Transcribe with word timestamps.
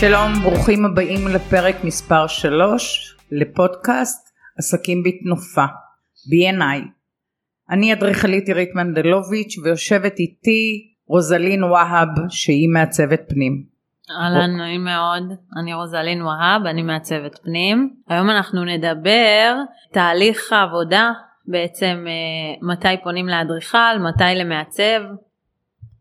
שלום, 0.00 0.32
ברוכים 0.42 0.84
הבאים 0.84 1.28
לפרק 1.28 1.84
מספר 1.84 2.26
3 2.26 3.16
לפודקאסט 3.32 4.34
עסקים 4.58 5.02
בתנופה, 5.02 5.64
B&I. 6.30 6.88
אני 7.70 7.92
אדריכלית 7.92 8.48
עירית 8.48 8.74
מנדלוביץ' 8.74 9.58
ויושבת 9.64 10.18
איתי 10.18 10.92
רוזלין 11.06 11.64
והב 11.64 12.08
שהיא 12.28 12.68
מעצבת 12.68 13.20
פנים. 13.28 13.64
אהלן, 14.10 14.56
נעים 14.56 14.84
מאוד, 14.84 15.22
אני 15.60 15.74
רוזלין 15.74 16.22
והב, 16.22 16.66
אני 16.66 16.82
מעצבת 16.82 17.38
פנים. 17.42 17.94
היום 18.08 18.30
אנחנו 18.30 18.64
נדבר 18.64 19.54
תהליך 19.92 20.52
העבודה, 20.52 21.12
בעצם 21.46 22.04
אה, 22.06 22.72
מתי 22.72 23.02
פונים 23.04 23.28
לאדריכל, 23.28 23.98
מתי 24.08 24.34
למעצב. 24.36 25.00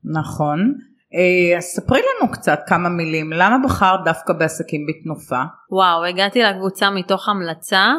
נכון. 0.03 0.73
אה, 1.15 1.57
אז 1.57 1.63
ספרי 1.63 1.99
לנו 1.99 2.31
קצת 2.31 2.59
כמה 2.67 2.89
מילים, 2.89 3.33
למה 3.33 3.55
בחרת 3.65 3.99
דווקא 4.05 4.33
בעסקים 4.33 4.85
בתנופה? 4.87 5.41
וואו, 5.71 6.05
הגעתי 6.05 6.41
לקבוצה 6.41 6.89
מתוך 6.89 7.29
המלצה 7.29 7.93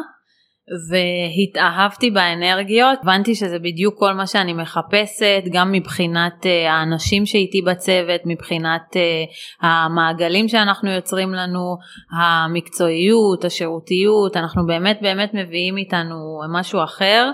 והתאהבתי 0.89 2.11
באנרגיות, 2.11 2.99
הבנתי 3.01 3.35
שזה 3.35 3.59
בדיוק 3.59 3.99
כל 3.99 4.13
מה 4.13 4.27
שאני 4.27 4.53
מחפשת, 4.53 5.43
גם 5.51 5.71
מבחינת 5.71 6.43
uh, 6.43 6.69
האנשים 6.69 7.25
שאיתי 7.25 7.61
בצוות, 7.61 8.21
מבחינת 8.25 8.81
uh, 8.93 9.65
המעגלים 9.65 10.47
שאנחנו 10.47 10.91
יוצרים 10.91 11.33
לנו, 11.33 11.77
המקצועיות, 12.19 13.45
השירותיות, 13.45 14.37
אנחנו 14.37 14.65
באמת 14.65 14.99
באמת 15.01 15.33
מביאים 15.33 15.77
איתנו 15.77 16.41
משהו 16.49 16.83
אחר. 16.83 17.31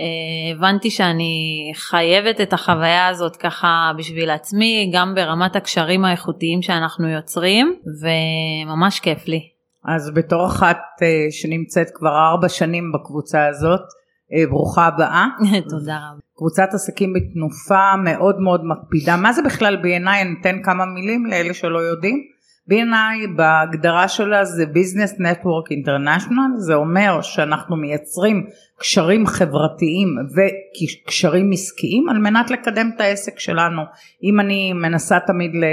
Uh, 0.00 0.56
הבנתי 0.56 0.90
שאני 0.90 1.72
חייבת 1.74 2.40
את 2.40 2.52
החוויה 2.52 3.08
הזאת 3.08 3.36
ככה 3.36 3.92
בשביל 3.98 4.30
עצמי, 4.30 4.90
גם 4.94 5.14
ברמת 5.14 5.56
הקשרים 5.56 6.04
האיכותיים 6.04 6.62
שאנחנו 6.62 7.08
יוצרים, 7.08 7.74
וממש 8.00 9.00
כיף 9.00 9.28
לי. 9.28 9.40
אז 9.84 10.10
בתור 10.14 10.46
אחת 10.46 10.78
uh, 11.00 11.04
שנמצאת 11.30 11.86
כבר 11.94 12.10
ארבע 12.30 12.48
שנים 12.48 12.92
בקבוצה 12.92 13.46
הזאת, 13.46 13.80
uh, 13.80 14.50
ברוכה 14.50 14.86
הבאה. 14.86 15.26
תודה 15.70 15.96
רבה. 15.96 16.20
קבוצת 16.36 16.68
עסקים 16.74 17.12
בתנופה 17.12 17.96
מאוד 18.04 18.40
מאוד 18.40 18.60
מקפידה. 18.64 19.16
מה 19.16 19.32
זה 19.32 19.42
בכלל 19.42 19.76
בעיניי? 19.76 20.22
אני 20.22 20.34
אתן 20.40 20.62
כמה 20.62 20.84
מילים 20.84 21.26
לאלה 21.26 21.54
שלא 21.54 21.78
יודעים. 21.78 22.22
B&I 22.70 23.36
בהגדרה 23.36 24.08
שלה 24.08 24.44
זה 24.44 24.64
Business 24.64 25.12
Network 25.18 25.66
International, 25.72 26.56
זה 26.56 26.74
אומר 26.74 27.22
שאנחנו 27.22 27.76
מייצרים 27.76 28.46
קשרים 28.80 29.26
חברתיים 29.26 30.08
וקשרים 30.34 31.50
עסקיים 31.52 32.08
על 32.08 32.18
מנת 32.18 32.50
לקדם 32.50 32.90
את 32.96 33.00
העסק 33.00 33.38
שלנו. 33.38 33.82
אם 34.24 34.40
אני 34.40 34.72
מנסה 34.72 35.18
תמיד 35.26 35.50
ל- 35.54 35.64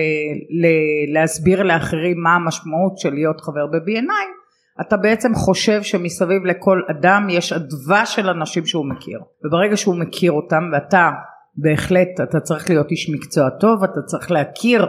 ל- 0.66 1.14
להסביר 1.14 1.64
לאחרים 1.64 2.18
מה 2.24 2.36
המשמעות 2.36 2.98
של 2.98 3.14
להיות 3.14 3.42
חבר 3.42 3.66
ב-B&I, 3.68 4.48
אתה 4.82 4.98
בעצם 4.98 5.36
חושב 5.36 5.84
שמסביב 5.84 6.46
לכל 6.46 6.82
אדם 6.92 7.28
יש 7.30 7.54
אדווה 7.54 8.06
של 8.06 8.30
אנשים 8.30 8.66
שהוא 8.66 8.86
מכיר, 8.86 9.20
וברגע 9.46 9.78
שהוא 9.78 9.96
מכיר 9.96 10.32
אותם 10.32 10.64
ואתה 10.74 11.10
בהחלט 11.56 12.22
אתה 12.24 12.40
צריך 12.40 12.70
להיות 12.70 12.92
איש 12.92 13.10
מקצוע 13.10 13.50
טוב, 13.50 13.84
אתה 13.84 14.02
צריך 14.06 14.32
להכיר 14.32 14.88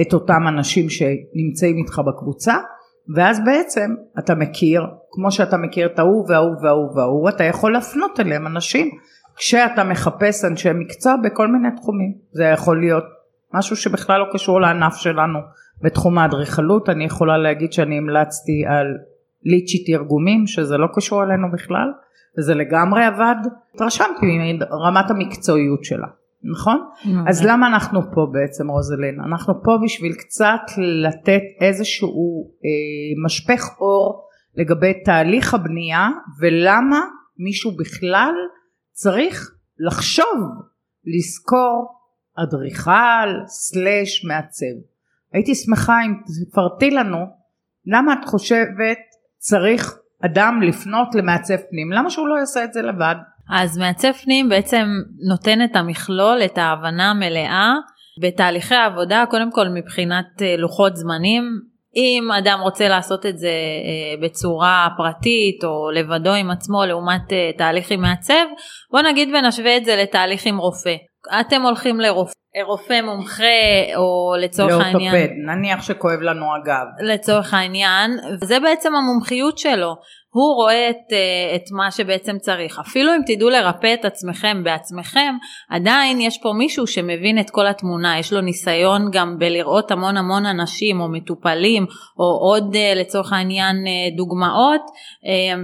את 0.00 0.14
אותם 0.14 0.42
אנשים 0.48 0.86
שנמצאים 0.90 1.76
איתך 1.76 1.98
בקבוצה 1.98 2.54
ואז 3.16 3.40
בעצם 3.44 3.94
אתה 4.18 4.34
מכיר 4.34 4.82
כמו 5.12 5.32
שאתה 5.32 5.56
מכיר 5.56 5.86
את 5.86 5.98
ההוא 5.98 6.26
וההוא 6.28 6.56
וההוא 6.62 6.96
וההוא 6.96 7.28
אתה 7.28 7.44
יכול 7.44 7.72
להפנות 7.72 8.20
אליהם 8.20 8.46
אנשים 8.46 8.90
כשאתה 9.36 9.84
מחפש 9.84 10.44
אנשי 10.44 10.68
מקצוע 10.74 11.14
בכל 11.24 11.48
מיני 11.48 11.68
תחומים 11.76 12.14
זה 12.32 12.44
יכול 12.44 12.80
להיות 12.80 13.04
משהו 13.54 13.76
שבכלל 13.76 14.20
לא 14.20 14.26
קשור 14.32 14.60
לענף 14.60 14.94
שלנו 14.94 15.38
בתחום 15.82 16.18
האדריכלות 16.18 16.88
אני 16.88 17.04
יכולה 17.04 17.38
להגיד 17.38 17.72
שאני 17.72 17.98
המלצתי 17.98 18.64
על 18.66 18.86
ליצ'י 19.44 19.84
תרגומים 19.84 20.46
שזה 20.46 20.76
לא 20.76 20.86
קשור 20.94 21.22
אלינו 21.22 21.52
בכלל 21.52 21.88
וזה 22.38 22.54
לגמרי 22.54 23.04
עבד 23.04 23.34
התרשמתי 23.74 24.56
מרמת 24.70 25.10
המקצועיות 25.10 25.84
שלה 25.84 26.06
נכון? 26.42 26.78
אז 27.28 27.46
למה 27.46 27.66
אנחנו 27.66 28.00
פה 28.14 28.26
בעצם 28.32 28.68
רוזלין? 28.68 29.20
אנחנו 29.26 29.54
פה 29.62 29.78
בשביל 29.84 30.12
קצת 30.12 30.60
לתת 30.78 31.42
איזשהו 31.60 32.50
אה, 32.64 33.24
משפך 33.24 33.80
אור 33.80 34.28
לגבי 34.60 35.04
תהליך 35.04 35.54
הבנייה 35.54 36.08
ולמה 36.40 37.00
מישהו 37.38 37.76
בכלל 37.76 38.34
צריך 38.92 39.50
לחשוב 39.78 40.38
לשכור 41.04 42.00
אדריכל 42.42 43.46
סלאש 43.46 44.24
מעצב. 44.24 44.76
הייתי 45.32 45.54
שמחה 45.54 45.94
אם 46.06 46.14
תפרטי 46.50 46.90
לנו 46.90 47.26
למה 47.86 48.12
את 48.12 48.24
חושבת 48.24 48.98
צריך 49.38 49.98
אדם 50.24 50.60
לפנות 50.62 51.14
למעצב 51.14 51.56
פנים 51.56 51.92
למה 51.92 52.10
שהוא 52.10 52.28
לא 52.28 52.38
יעשה 52.38 52.64
את 52.64 52.72
זה 52.72 52.82
לבד 52.82 53.14
אז 53.50 53.78
מעצב 53.78 54.12
פנים 54.12 54.48
בעצם 54.48 54.86
נותן 55.28 55.64
את 55.64 55.76
המכלול, 55.76 56.40
את 56.44 56.58
ההבנה 56.58 57.10
המלאה 57.10 57.74
בתהליכי 58.22 58.74
העבודה, 58.74 59.24
קודם 59.30 59.52
כל 59.52 59.68
מבחינת 59.68 60.42
אה, 60.42 60.56
לוחות 60.56 60.96
זמנים. 60.96 61.69
אם 61.96 62.32
אדם 62.38 62.58
רוצה 62.62 62.88
לעשות 62.88 63.26
את 63.26 63.38
זה 63.38 63.48
אה, 63.48 64.22
בצורה 64.22 64.88
פרטית 64.96 65.64
או 65.64 65.90
לבדו 65.90 66.30
עם 66.30 66.50
עצמו 66.50 66.84
לעומת 66.84 67.32
אה, 67.32 67.50
תהליך 67.58 67.90
עם 67.90 68.00
מעצב, 68.00 68.44
בוא 68.90 69.00
נגיד 69.00 69.28
ונשווה 69.34 69.76
את 69.76 69.84
זה 69.84 69.96
לתהליך 69.96 70.46
עם 70.46 70.58
רופא. 70.58 70.94
אתם 71.40 71.62
הולכים 71.62 72.00
לרופא. 72.00 72.32
רופא 72.66 73.00
מומחה 73.02 73.44
או 73.96 74.34
לצורך 74.38 74.70
לאורתופד, 74.70 74.94
העניין, 74.94 75.14
לאורתופד, 75.14 75.34
נניח 75.46 75.82
שכואב 75.82 76.20
לנו 76.20 76.46
הגב. 76.54 76.86
לצורך 77.00 77.54
העניין, 77.54 78.10
וזה 78.42 78.60
בעצם 78.60 78.94
המומחיות 78.94 79.58
שלו. 79.58 79.96
הוא 80.32 80.54
רואה 80.54 80.90
את, 80.90 81.12
אה, 81.12 81.56
את 81.56 81.62
מה 81.70 81.90
שבעצם 81.90 82.38
צריך. 82.38 82.78
אפילו 82.78 83.10
אם 83.14 83.20
תדעו 83.26 83.50
לרפא 83.50 83.94
את 83.94 84.04
עצמכם 84.04 84.64
בעצמכם, 84.64 85.34
עדיין 85.70 86.20
יש 86.20 86.38
פה 86.42 86.52
מישהו 86.52 86.86
שמבין 86.86 87.38
את 87.38 87.50
כל 87.50 87.66
התמונה, 87.66 88.18
יש 88.18 88.32
לו 88.32 88.40
ניסיון 88.40 89.08
גם 89.12 89.38
בלראות 89.38 89.90
המון 89.90 90.16
המון 90.16 90.46
אנשים 90.46 91.00
או 91.00 91.08
מטופלים 91.08 91.86
או 92.18 92.24
עוד 92.24 92.74
אה, 92.74 92.92
לצורך 92.96 93.32
העניין 93.32 93.76
אה, 93.86 94.16
דוגמאות 94.16 94.80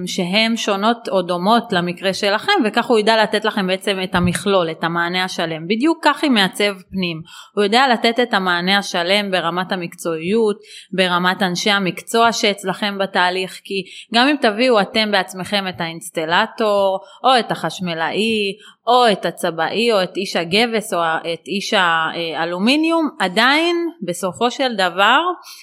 שהן 0.06 0.56
שונות 0.56 1.08
או 1.08 1.22
דומות 1.22 1.72
למקרה 1.72 2.14
שלכם 2.14 2.52
וכך 2.64 2.86
הוא 2.86 2.98
ידע 2.98 3.22
לתת 3.22 3.44
לכם 3.44 3.66
בעצם 3.66 3.98
את 4.04 4.14
המכלול, 4.14 4.70
את 4.70 4.84
המענה 4.84 5.24
השלם. 5.24 5.66
בדיוק 5.66 5.98
כך 6.02 6.22
היא 6.22 6.30
מעצב 6.30 6.74
פנים. 6.90 7.22
הוא 7.54 7.64
יודע 7.64 7.88
לתת 7.92 8.20
את 8.20 8.34
המענה 8.34 8.78
השלם 8.78 9.30
ברמת 9.30 9.72
המקצועיות, 9.72 10.56
ברמת 10.92 11.42
אנשי 11.42 11.70
המקצוע 11.70 12.32
שאצלכם 12.32 12.98
בתהליך, 12.98 13.60
כי 13.64 13.82
גם 14.14 14.28
אם 14.28 14.36
תביאו 14.56 14.80
אתם 14.80 15.10
בעצמכם 15.10 15.64
את 15.68 15.80
האינסטלטור, 15.80 17.00
או 17.24 17.38
את 17.38 17.50
החשמלאי, 17.50 18.56
או 18.86 19.12
את 19.12 19.26
הצבעי, 19.26 19.92
או 19.92 20.02
את 20.02 20.16
איש 20.16 20.36
הגבס, 20.36 20.94
או 20.94 20.98
את 21.34 21.46
איש 21.46 21.74
האלומיניום, 21.74 23.08
עדיין 23.18 23.76
בסופו 24.06 24.50
של 24.50 24.74
דבר, 24.74 25.20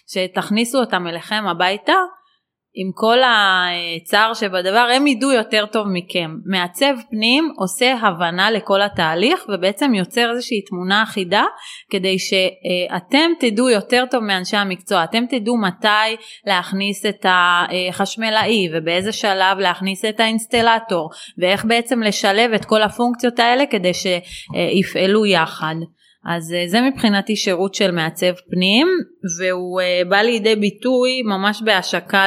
שתכניסו 0.08 0.80
אותם 0.80 1.08
אליכם 1.08 1.44
הביתה, 1.52 1.94
עם 2.76 2.92
כל 2.94 3.18
הצער 3.26 4.34
שבדבר 4.34 4.88
הם 4.96 5.08
ידעו 5.08 5.31
יותר 5.31 5.66
טוב 5.66 5.88
מכם. 5.88 6.31
מעצב 6.46 6.94
פנים 7.10 7.54
עושה 7.58 7.94
הבנה 8.02 8.52
לכל 8.52 8.81
התהליך 8.81 9.46
ובעצם 9.50 9.94
יוצר 9.94 10.31
איזושהי 10.31 10.62
תמונה 10.62 11.04
אחידה 11.04 11.44
כדי 11.90 12.20
שאתם 12.20 13.31
תדעו 13.40 13.70
יותר 13.70 14.04
טוב 14.12 14.24
מאנשי 14.24 14.58
המקצוע, 14.58 15.04
אתם 15.04 15.24
תדעו 15.30 15.58
מתי 15.58 16.16
להכניס 16.48 17.06
את 17.06 17.25
החשמלאי 17.30 18.68
ובאיזה 18.74 19.12
שלב 19.12 19.58
להכניס 19.58 20.06
את 20.06 20.19
האינסטלטור 20.19 21.10
ואיך 21.38 21.66
בעצם 21.66 22.04
לשלב 22.04 22.54
את 22.54 22.66
כל 22.66 22.81
הפונקציות 22.81 23.40
האלה 23.40 23.66
כדי 23.66 23.92
שיפעלו 23.94 25.26
יחד. 25.26 25.76
אז 26.25 26.54
אה, 26.54 26.64
זה 26.68 26.81
מבחינתי 26.81 27.36
שירות 27.36 27.75
של 27.75 27.92
מעצב 27.92 28.34
פנים 28.52 28.88
והוא 29.40 29.81
אה, 29.81 30.02
בא 30.10 30.18
לידי 30.18 30.56
ביטוי 30.56 31.22
ממש 31.25 31.64
בהשקה 31.66 32.25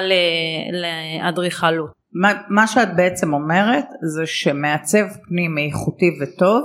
לאדריכלות. 0.72 1.90
מה, 2.12 2.32
מה 2.48 2.66
שאת 2.66 2.96
בעצם 2.96 3.34
אומרת 3.34 3.84
זה 4.14 4.26
שמעצב 4.26 5.04
פנים 5.28 5.58
איכותי 5.58 6.10
וטוב 6.20 6.62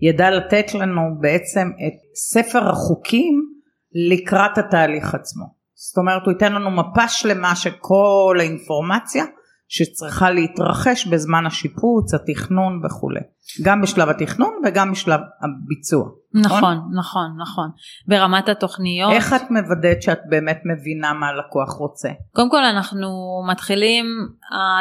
ידע 0.00 0.30
לתת 0.30 0.74
לנו 0.74 1.02
בעצם 1.20 1.68
את 1.86 2.14
ספר 2.14 2.68
החוקים 2.68 3.42
לקראת 4.10 4.58
התהליך 4.58 5.14
עצמו. 5.14 5.44
זאת 5.74 5.98
אומרת 5.98 6.22
הוא 6.24 6.32
ייתן 6.32 6.52
לנו 6.52 6.70
מפה 6.70 7.08
שלמה 7.08 7.56
של 7.56 7.70
כל 7.80 8.36
האינפורמציה 8.40 9.24
שצריכה 9.68 10.30
להתרחש 10.30 11.06
בזמן 11.06 11.46
השיפוץ, 11.46 12.14
התכנון 12.14 12.80
וכולי. 12.84 13.20
גם 13.62 13.82
בשלב 13.82 14.08
התכנון 14.08 14.54
וגם 14.64 14.92
בשלב 14.92 15.20
הביצוע. 15.20 16.08
נכון, 16.34 16.78
נכון, 16.98 17.26
נכון. 17.40 17.68
ברמת 18.06 18.48
התוכניות. 18.48 19.12
איך 19.12 19.32
את 19.32 19.50
מוודאת 19.50 20.02
שאת 20.02 20.18
באמת 20.28 20.60
מבינה 20.64 21.12
מה 21.12 21.26
הלקוח 21.28 21.78
רוצה? 21.78 22.08
קודם 22.32 22.50
כל 22.50 22.64
אנחנו 22.64 23.08
מתחילים, 23.50 24.06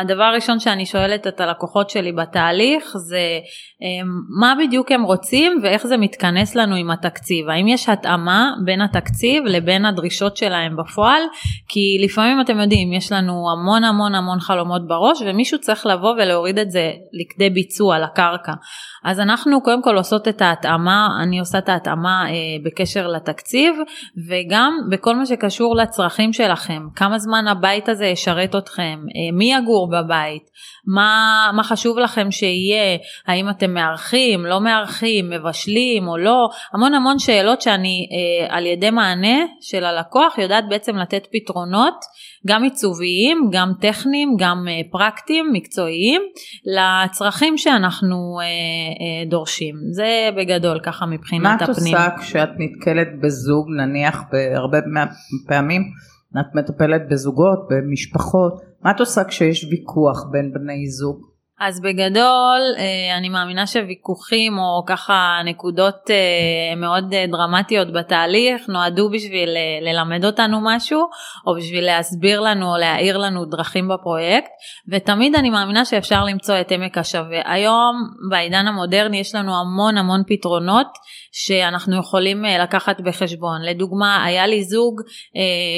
הדבר 0.01 0.23
הראשון 0.23 0.59
שאני 0.59 0.85
שואלת 0.85 1.27
את 1.27 1.41
הלקוחות 1.41 1.89
שלי 1.89 2.11
בתהליך 2.11 2.97
זה 2.97 3.39
אמ, 3.81 4.07
מה 4.39 4.53
בדיוק 4.59 4.91
הם 4.91 5.03
רוצים 5.03 5.59
ואיך 5.63 5.87
זה 5.87 5.97
מתכנס 5.97 6.55
לנו 6.55 6.75
עם 6.75 6.91
התקציב. 6.91 7.49
האם 7.49 7.67
יש 7.67 7.89
התאמה 7.89 8.51
בין 8.65 8.81
התקציב 8.81 9.43
לבין 9.45 9.85
הדרישות 9.85 10.37
שלהם 10.37 10.77
בפועל? 10.77 11.21
כי 11.67 11.97
לפעמים 12.03 12.41
אתם 12.41 12.59
יודעים, 12.59 12.93
יש 12.93 13.11
לנו 13.11 13.33
המון 13.51 13.83
המון 13.83 14.15
המון 14.15 14.39
חלומות 14.39 14.87
בראש 14.87 15.21
ומישהו 15.25 15.59
צריך 15.59 15.85
לבוא 15.85 16.11
ולהוריד 16.13 16.59
את 16.59 16.71
זה 16.71 16.91
לכדי 17.13 17.49
ביצוע 17.49 17.99
לקרקע. 17.99 18.53
אז 19.03 19.19
אנחנו 19.19 19.61
קודם 19.61 19.81
כל 19.81 19.97
עושות 19.97 20.27
את 20.27 20.41
ההתאמה, 20.41 21.07
אני 21.23 21.39
עושה 21.39 21.57
את 21.57 21.69
ההתאמה 21.69 22.25
אה, 22.29 22.33
בקשר 22.65 23.07
לתקציב 23.07 23.75
וגם 24.29 24.73
בכל 24.91 25.15
מה 25.15 25.25
שקשור 25.25 25.75
לצרכים 25.75 26.33
שלכם, 26.33 26.81
כמה 26.95 27.19
זמן 27.19 27.47
הבית 27.47 27.89
הזה 27.89 28.05
ישרת 28.05 28.55
אתכם, 28.55 28.99
אה, 28.99 29.37
מי 29.37 29.53
יגור 29.53 29.89
בבית, 29.91 30.43
מה, 30.95 31.51
מה 31.53 31.63
חשוב 31.63 31.99
לכם 31.99 32.31
שיהיה, 32.31 32.97
האם 33.27 33.49
אתם 33.49 33.73
מארחים, 33.73 34.45
לא 34.45 34.61
מארחים, 34.61 35.29
מבשלים 35.29 36.07
או 36.07 36.17
לא, 36.17 36.49
המון 36.73 36.93
המון 36.93 37.19
שאלות 37.19 37.61
שאני 37.61 38.07
אה, 38.11 38.55
על 38.55 38.65
ידי 38.65 38.89
מענה 38.89 39.37
של 39.61 39.85
הלקוח 39.85 40.37
יודעת 40.37 40.63
בעצם 40.69 40.97
לתת 40.97 41.27
פתרונות 41.31 41.95
גם 42.47 42.63
עיצוביים, 42.63 43.49
גם 43.51 43.71
טכניים, 43.81 44.35
גם 44.39 44.65
אה, 44.69 44.81
פרקטיים, 44.91 45.49
מקצועיים, 45.53 46.21
לצרכים 46.65 47.57
שאנחנו 47.57 48.39
אה, 48.41 48.46
דורשים. 49.29 49.75
זה 49.91 50.29
בגדול 50.37 50.79
ככה 50.79 51.05
מבחינת 51.05 51.61
הפנים. 51.61 51.93
מה 51.93 52.07
את 52.07 52.11
עושה 52.13 52.21
כשאת 52.21 52.49
נתקלת 52.57 53.07
בזוג, 53.21 53.67
נניח 53.69 54.23
בהרבה 54.31 54.79
פעמים 55.47 55.81
את 56.39 56.55
מטפלת 56.55 57.01
בזוגות, 57.09 57.67
במשפחות, 57.69 58.61
מה 58.83 58.91
את 58.91 58.99
עושה 58.99 59.23
כשיש 59.23 59.67
ויכוח 59.71 60.25
בין 60.31 60.53
בני 60.53 60.87
זוג? 60.87 61.36
אז 61.59 61.81
בגדול 61.81 62.61
אה, 62.77 63.17
אני 63.17 63.29
מאמינה 63.29 63.67
שוויכוחים 63.67 64.57
או 64.57 64.83
ככה 64.85 65.39
נקודות 65.45 65.95
אה, 66.09 66.75
מאוד 66.75 67.13
אה, 67.13 67.25
דרמטיות 67.27 67.93
בתהליך 67.93 68.69
נועדו 68.69 69.09
בשביל 69.09 69.49
ללמד 69.81 70.25
אותנו 70.25 70.59
משהו 70.63 71.01
או 71.47 71.55
בשביל 71.55 71.85
להסביר 71.85 72.39
לנו 72.41 72.71
או 72.71 72.77
להאיר 72.77 73.17
לנו 73.17 73.45
דרכים 73.45 73.87
בפרויקט 73.87 74.49
ותמיד 74.91 75.35
אני 75.35 75.49
מאמינה 75.49 75.85
שאפשר 75.85 76.23
למצוא 76.23 76.55
את 76.61 76.71
עמק 76.71 76.97
השווה. 76.97 77.41
היום 77.45 77.95
בעידן 78.29 78.67
המודרני 78.67 79.17
יש 79.17 79.35
לנו 79.35 79.51
המון 79.61 79.97
המון 79.97 80.23
פתרונות 80.27 80.87
שאנחנו 81.31 81.99
יכולים 81.99 82.43
לקחת 82.43 83.01
בחשבון. 83.01 83.61
לדוגמה 83.61 84.23
היה 84.23 84.47
לי 84.47 84.63
זוג 84.63 85.01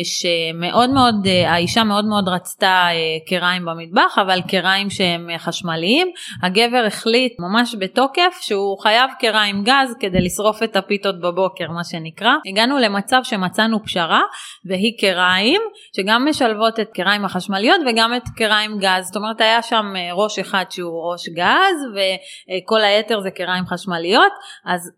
שמאוד 0.04 0.90
מאוד 0.90 1.16
האישה 1.48 1.84
מאוד 1.84 2.06
מאוד 2.06 2.30
רצתה 2.30 2.88
קריים 3.30 3.66
במטבח 3.66 4.18
אבל 4.22 4.42
קריים 4.42 4.90
שהם 4.90 5.28
חשמליים. 5.38 5.69
חשמליים, 5.70 6.12
הגבר 6.44 6.84
החליט 6.88 7.34
ממש 7.40 7.76
בתוקף 7.80 8.38
שהוא 8.42 8.80
חייב 8.80 9.10
קרה 9.20 9.44
עם 9.44 9.64
גז 9.64 9.96
כדי 10.00 10.22
לשרוף 10.22 10.64
את 10.64 10.76
הפיתות 10.76 11.22
בבוקר 11.22 11.72
מה 11.72 11.84
שנקרא. 11.84 12.34
הגענו 12.52 12.78
למצב 12.78 13.20
שמצאנו 13.24 13.84
פשרה 13.84 14.22
והיא 14.66 14.94
קריים 15.00 15.62
שגם 15.96 16.26
משלבות 16.30 16.80
את 16.80 16.90
קריים 16.94 17.26
החשמליות 17.26 17.82
וגם 17.88 18.16
את 18.16 18.24
קריים 18.38 18.78
גז, 18.80 19.06
זאת 19.06 19.16
אומרת 19.16 19.42
היה 19.42 19.62
שם 19.62 19.86
אה, 19.96 20.10
ראש 20.14 20.40
אחד 20.40 20.66
שהוא 20.70 21.12
ראש 21.12 21.30
גז 21.30 21.78
וכל 21.96 22.82
היתר 22.82 23.20
זה 23.22 23.32
קריים 23.32 23.66
חשמליות 23.66 24.32
אז 24.66 24.92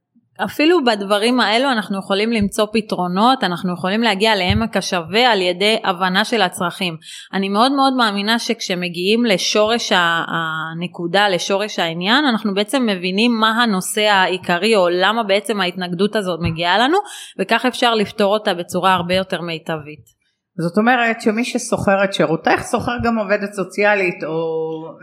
אפילו 0.46 0.84
בדברים 0.84 1.40
האלו 1.40 1.72
אנחנו 1.72 2.00
יכולים 2.00 2.32
למצוא 2.32 2.66
פתרונות, 2.74 3.44
אנחנו 3.44 3.74
יכולים 3.74 4.02
להגיע 4.02 4.36
לעמק 4.36 4.78
השווה 4.78 5.32
על 5.32 5.42
ידי 5.42 5.78
הבנה 5.84 6.26
של 6.26 6.42
הצרכים. 6.42 6.98
אני 7.34 7.50
מאוד 7.50 7.72
מאוד 7.72 7.94
מאמינה 7.94 8.40
שכשמגיעים 8.40 9.26
לשורש 9.26 9.92
הנקודה, 10.28 11.30
לשורש 11.30 11.80
העניין, 11.80 12.26
אנחנו 12.26 12.54
בעצם 12.54 12.86
מבינים 12.86 13.40
מה 13.40 13.64
הנושא 13.64 14.02
העיקרי 14.02 14.76
או 14.76 14.90
למה 14.90 15.24
בעצם 15.24 15.62
ההתנגדות 15.62 16.16
הזאת 16.16 16.40
מגיעה 16.42 16.78
לנו, 16.78 16.98
וכך 17.40 17.66
אפשר 17.66 17.96
לפתור 17.96 18.34
אותה 18.34 18.54
בצורה 18.54 18.94
הרבה 18.94 19.16
יותר 19.16 19.42
מיטבית. 19.42 20.21
זאת 20.58 20.78
אומרת 20.78 21.22
שמי 21.22 21.46
ששוכר 21.46 22.04
את 22.04 22.14
שירותך 22.14 22.62
שוכר 22.72 22.98
גם 23.04 23.18
עובדת 23.18 23.54
סוציאלית 23.54 24.24
או 24.24 24.34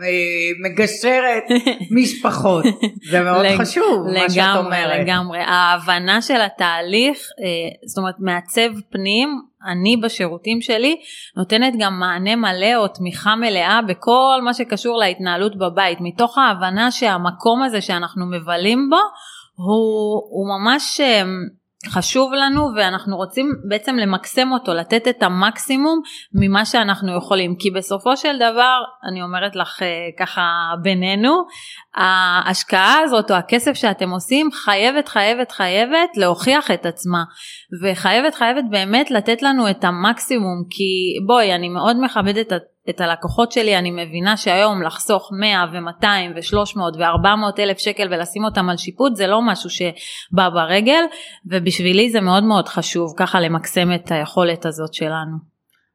אה, 0.03 0.69
מגשרת 0.69 1.43
משפחות. 2.01 2.65
זה 3.09 3.21
מאוד 3.21 3.45
לג, 3.45 3.57
חשוב 3.57 4.07
לגמרי, 4.07 4.21
מה 4.21 4.29
שאת 4.29 4.65
אומרת. 4.65 4.99
לגמרי. 4.99 5.39
ההבנה 5.39 6.21
של 6.21 6.41
התהליך 6.41 7.17
אה, 7.17 7.87
זאת 7.87 7.97
אומרת 7.97 8.15
מעצב 8.19 8.79
פנים 8.91 9.29
אני 9.71 9.97
בשירותים 9.97 10.61
שלי 10.61 10.95
נותנת 11.37 11.73
גם 11.79 11.99
מענה 11.99 12.35
מלא 12.35 12.75
או 12.75 12.87
תמיכה 12.87 13.35
מלאה 13.35 13.79
בכל 13.87 14.39
מה 14.43 14.53
שקשור 14.53 14.97
להתנהלות 14.97 15.57
בבית. 15.57 15.97
מתוך 16.01 16.37
ההבנה 16.37 16.91
שהמקום 16.91 17.63
הזה 17.63 17.81
שאנחנו 17.81 18.25
מבלים 18.25 18.89
בו 18.89 18.99
הוא, 19.55 20.21
הוא 20.31 20.47
ממש 20.57 21.01
אה, 21.01 21.23
חשוב 21.87 22.31
לנו 22.33 22.69
ואנחנו 22.75 23.17
רוצים 23.17 23.51
בעצם 23.69 23.95
למקסם 23.95 24.51
אותו, 24.51 24.73
לתת 24.73 25.07
את 25.07 25.23
המקסימום 25.23 26.01
ממה 26.33 26.65
שאנחנו 26.65 27.17
יכולים. 27.17 27.55
כי 27.59 27.71
בסופו 27.71 28.17
של 28.17 28.35
דבר, 28.35 28.81
אני 29.09 29.21
אומרת 29.21 29.55
לך 29.55 29.81
אה, 29.81 29.87
ככה 30.19 30.41
בינינו, 30.81 31.43
ההשקעה 31.95 32.99
הזאת 33.03 33.31
או 33.31 33.35
הכסף 33.35 33.73
שאתם 33.73 34.09
עושים 34.09 34.49
חייבת 34.51 35.07
חייבת 35.07 35.51
חייבת 35.51 36.09
להוכיח 36.15 36.71
את 36.71 36.85
עצמה 36.85 37.23
וחייבת 37.83 38.35
חייבת 38.35 38.63
באמת 38.69 39.11
לתת 39.11 39.41
לנו 39.41 39.69
את 39.69 39.83
המקסימום 39.83 40.63
כי 40.69 41.25
בואי 41.27 41.55
אני 41.55 41.69
מאוד 41.69 41.97
מכבדת 42.01 42.53
את 42.53 42.61
את 42.89 43.01
הלקוחות 43.01 43.51
שלי 43.51 43.77
אני 43.77 43.91
מבינה 43.91 44.37
שהיום 44.37 44.81
לחסוך 44.81 45.29
100 45.39 45.65
ו-200 45.73 46.05
ו-300 46.35 46.79
ו-400 46.79 47.59
אלף 47.59 47.77
שקל 47.77 48.07
ולשים 48.11 48.43
אותם 48.43 48.69
על 48.69 48.77
שיפוט 48.77 49.15
זה 49.15 49.27
לא 49.27 49.41
משהו 49.41 49.69
שבא 49.69 50.49
ברגל 50.49 51.03
ובשבילי 51.45 52.09
זה 52.09 52.21
מאוד 52.21 52.43
מאוד 52.43 52.67
חשוב 52.67 53.13
ככה 53.17 53.39
למקסם 53.39 53.93
את 53.95 54.11
היכולת 54.11 54.65
הזאת 54.65 54.93
שלנו. 54.93 55.37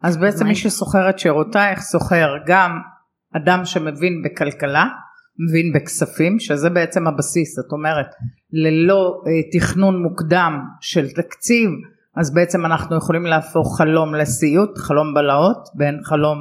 אז 0.02 0.16
בעצם 0.16 0.46
מי 0.46 0.54
ששוכר 0.54 1.10
את 1.10 1.18
שירותייך 1.18 1.80
שוכר 1.92 2.28
גם 2.46 2.70
אדם 3.36 3.64
שמבין 3.64 4.22
בכלכלה, 4.24 4.84
מבין 5.48 5.72
בכספים, 5.74 6.38
שזה 6.38 6.70
בעצם 6.70 7.06
הבסיס, 7.06 7.56
זאת 7.56 7.72
אומרת 7.72 8.06
ללא 8.52 9.22
אה, 9.26 9.58
תכנון 9.58 10.02
מוקדם 10.02 10.60
של 10.80 11.08
תקציב 11.10 11.70
אז 12.16 12.34
בעצם 12.34 12.66
אנחנו 12.66 12.96
יכולים 12.96 13.26
להפוך 13.26 13.78
חלום 13.78 14.14
לסיוט, 14.14 14.78
חלום 14.78 15.14
בלהות, 15.14 15.68
בין 15.74 16.00
חלום 16.04 16.38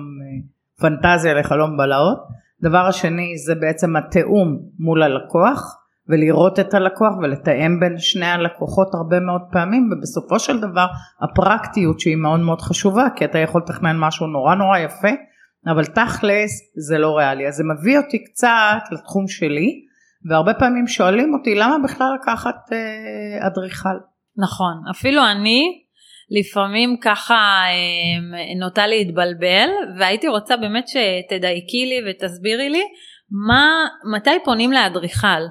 פנטזיה 0.83 1.33
לחלום 1.33 1.77
בלהות. 1.77 2.17
דבר 2.63 2.85
השני 2.87 3.37
זה 3.37 3.55
בעצם 3.55 3.95
התיאום 3.95 4.59
מול 4.79 5.03
הלקוח 5.03 5.77
ולראות 6.09 6.59
את 6.59 6.73
הלקוח 6.73 7.13
ולתאם 7.21 7.79
בין 7.79 7.97
שני 7.97 8.25
הלקוחות 8.25 8.87
הרבה 8.93 9.19
מאוד 9.19 9.41
פעמים 9.51 9.89
ובסופו 9.91 10.39
של 10.39 10.59
דבר 10.59 10.87
הפרקטיות 11.21 11.99
שהיא 11.99 12.15
מאוד 12.15 12.39
מאוד 12.39 12.61
חשובה 12.61 13.07
כי 13.15 13.25
אתה 13.25 13.39
יכול 13.39 13.61
לתכנן 13.61 13.97
משהו 13.99 14.27
נורא 14.27 14.55
נורא 14.55 14.77
יפה 14.77 15.07
אבל 15.67 15.85
תכלס 15.85 16.51
זה 16.87 16.97
לא 16.97 17.17
ריאלי 17.17 17.47
אז 17.47 17.55
זה 17.55 17.63
מביא 17.63 17.97
אותי 17.97 18.23
קצת 18.23 18.81
לתחום 18.91 19.27
שלי 19.27 19.69
והרבה 20.29 20.53
פעמים 20.53 20.87
שואלים 20.87 21.33
אותי 21.33 21.55
למה 21.55 21.75
בכלל 21.83 22.07
לקחת 22.21 22.55
אה, 22.71 23.47
אדריכל. 23.47 23.97
נכון, 24.37 24.73
אפילו 24.91 25.21
אני 25.31 25.82
לפעמים 26.39 26.97
ככה 27.01 27.33
אה, 27.33 28.59
נוטה 28.59 28.87
להתבלבל 28.87 29.69
והייתי 29.99 30.27
רוצה 30.27 30.57
באמת 30.57 30.85
שתדייקי 30.87 31.85
לי 31.85 31.99
ותסבירי 32.09 32.69
לי 32.69 32.83
מה, 33.47 33.65
מתי 34.15 34.37
פונים 34.45 34.71
לאדריכל? 34.71 35.43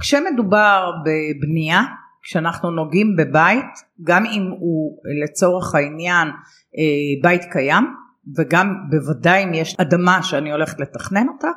כשמדובר 0.00 0.90
בבנייה, 1.04 1.80
כשאנחנו 2.22 2.70
נוגעים 2.70 3.16
בבית, 3.18 3.72
גם 4.02 4.24
אם 4.26 4.42
הוא 4.60 4.98
לצורך 5.24 5.74
העניין 5.74 6.28
אה, 6.78 7.22
בית 7.22 7.42
קיים 7.52 7.84
וגם 8.38 8.74
בוודאי 8.90 9.44
אם 9.44 9.54
יש 9.54 9.76
אדמה 9.80 10.22
שאני 10.22 10.52
הולכת 10.52 10.80
לתכנן 10.80 11.28
אותה, 11.28 11.48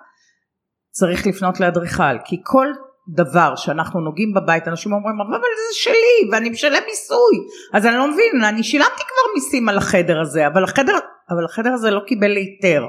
צריך 0.92 1.28
לפנות 1.28 1.60
לאדריכל 1.60 2.20
כי 2.26 2.42
כל 2.44 2.68
דבר 3.10 3.56
שאנחנו 3.56 4.02
נוגעים 4.02 4.34
בבית 4.34 4.68
אנשים 4.68 4.94
אומרים 4.94 5.22
אבל 5.22 5.32
זה 5.40 5.76
שלי 5.80 6.32
ואני 6.32 6.50
משלם 6.50 6.82
מיסוי. 6.90 7.38
אז 7.74 7.86
אני 7.86 7.96
לא 7.96 8.08
מבין 8.08 8.44
אני 8.44 8.64
שילמתי 8.64 8.92
כבר 8.96 9.34
מיסים 9.36 9.70
על 9.70 9.78
החדר 9.78 10.22
הזה 10.22 10.48
אבל 10.48 10.64
החדר 10.64 10.94
אבל 11.30 11.46
החדר 11.46 11.74
הזה 11.74 11.92
לא 11.92 12.00
קיבל 12.08 12.32
היתר. 12.32 12.84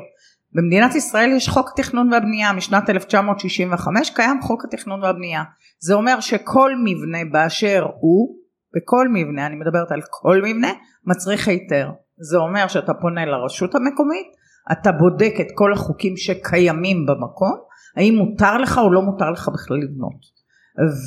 במדינת 0.52 0.94
ישראל 0.94 1.30
יש 1.32 1.48
חוק 1.48 1.70
התכנון 1.72 2.12
והבנייה 2.12 2.52
משנת 2.52 2.90
1965 2.90 4.10
קיים 4.10 4.40
חוק 4.42 4.64
התכנון 4.64 5.02
והבנייה. 5.02 5.42
זה 5.78 5.94
אומר 5.94 6.20
שכל 6.20 6.72
מבנה 6.84 7.18
באשר 7.32 7.86
הוא 8.00 8.36
בכל 8.76 9.08
מבנה 9.08 9.46
אני 9.46 9.56
מדברת 9.56 9.92
על 9.92 10.00
כל 10.10 10.40
מבנה 10.44 10.72
מצריך 11.04 11.48
היתר. 11.48 11.90
זה 12.30 12.38
אומר 12.38 12.68
שאתה 12.68 12.94
פונה 12.94 13.24
לרשות 13.24 13.74
המקומית, 13.74 14.26
אתה 14.72 14.92
בודק 14.92 15.34
את 15.40 15.46
כל 15.54 15.72
החוקים 15.72 16.16
שקיימים 16.16 17.06
במקום, 17.06 17.65
האם 17.96 18.14
מותר 18.14 18.58
לך 18.58 18.78
או 18.78 18.92
לא 18.92 19.02
מותר 19.02 19.30
לך 19.30 19.48
בכלל 19.48 19.76
לבנות. 19.76 20.36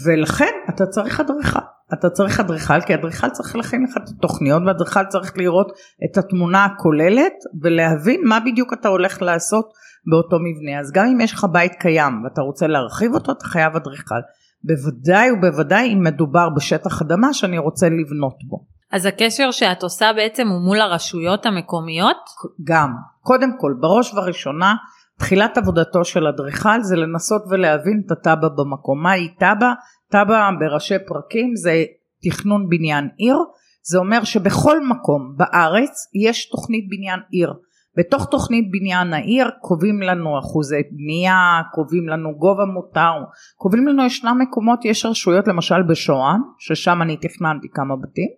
ולכן 0.05 0.51
אתה 0.69 0.85
צריך 0.85 1.19
אדריכל. 1.19 1.59
אתה 1.93 2.09
צריך 2.09 2.39
אדריכל 2.39 2.81
כי 2.81 2.93
אדריכל 2.93 3.29
צריך 3.29 3.55
להכין 3.55 3.83
לך 3.83 3.97
את 3.97 4.09
התוכניות 4.09 4.63
ואדריכל 4.67 5.05
צריך 5.05 5.37
לראות 5.37 5.71
את 6.05 6.17
התמונה 6.17 6.65
הכוללת 6.65 7.33
ולהבין 7.61 8.21
מה 8.25 8.39
בדיוק 8.39 8.73
אתה 8.73 8.87
הולך 8.87 9.21
לעשות 9.21 9.73
באותו 10.11 10.37
מבנה 10.39 10.79
אז 10.79 10.91
גם 10.91 11.05
אם 11.05 11.21
יש 11.21 11.33
לך 11.33 11.45
בית 11.51 11.75
קיים 11.79 12.23
ואתה 12.23 12.41
רוצה 12.41 12.67
להרחיב 12.67 13.13
אותו 13.13 13.31
אתה 13.31 13.45
חייב 13.45 13.75
אדריכל 13.75 14.19
בוודאי 14.63 15.31
ובוודאי 15.31 15.93
אם 15.93 16.03
מדובר 16.03 16.49
בשטח 16.55 17.01
אדמה 17.01 17.33
שאני 17.33 17.57
רוצה 17.57 17.87
לבנות 17.89 18.35
בו. 18.47 18.65
אז 18.91 19.05
הקשר 19.05 19.51
שאת 19.51 19.83
עושה 19.83 20.11
בעצם 20.15 20.47
הוא 20.47 20.61
מול 20.61 20.81
הרשויות 20.81 21.45
המקומיות? 21.45 22.17
גם 22.63 22.93
קודם 23.21 23.57
כל 23.57 23.73
בראש 23.79 24.13
ובראשונה 24.13 24.75
תחילת 25.19 25.57
עבודתו 25.57 26.05
של 26.05 26.27
אדריכל 26.27 26.81
זה 26.81 26.95
לנסות 26.95 27.41
ולהבין 27.49 28.01
את 28.05 28.11
התב"ע 28.11 28.47
במקום. 28.57 29.03
מהי 29.03 29.27
תב"ע? 29.39 29.73
תב"ע 30.11 30.49
בראשי 30.59 30.95
פרקים 31.07 31.55
זה 31.55 31.83
תכנון 32.23 32.69
בניין 32.69 33.09
עיר, 33.17 33.37
זה 33.83 33.97
אומר 33.97 34.23
שבכל 34.23 34.87
מקום 34.87 35.35
בארץ 35.37 35.91
יש 36.25 36.49
תוכנית 36.49 36.85
בניין 36.89 37.19
עיר. 37.31 37.53
בתוך 37.97 38.27
תוכנית 38.31 38.65
בניין 38.71 39.13
העיר 39.13 39.49
קובעים 39.61 40.01
לנו 40.01 40.39
אחוזי 40.39 40.81
בנייה, 40.91 41.61
קובעים 41.73 42.09
לנו 42.09 42.35
גובה 42.37 42.65
מותר, 42.65 43.13
קובעים 43.55 43.87
לנו 43.87 44.05
ישנם 44.05 44.37
מקומות, 44.41 44.85
יש 44.85 45.05
רשויות 45.05 45.47
למשל 45.47 45.81
בשוהם, 45.89 46.41
ששם 46.59 47.01
אני 47.01 47.17
תכננתי 47.17 47.67
כמה 47.73 47.95
בתים, 47.95 48.29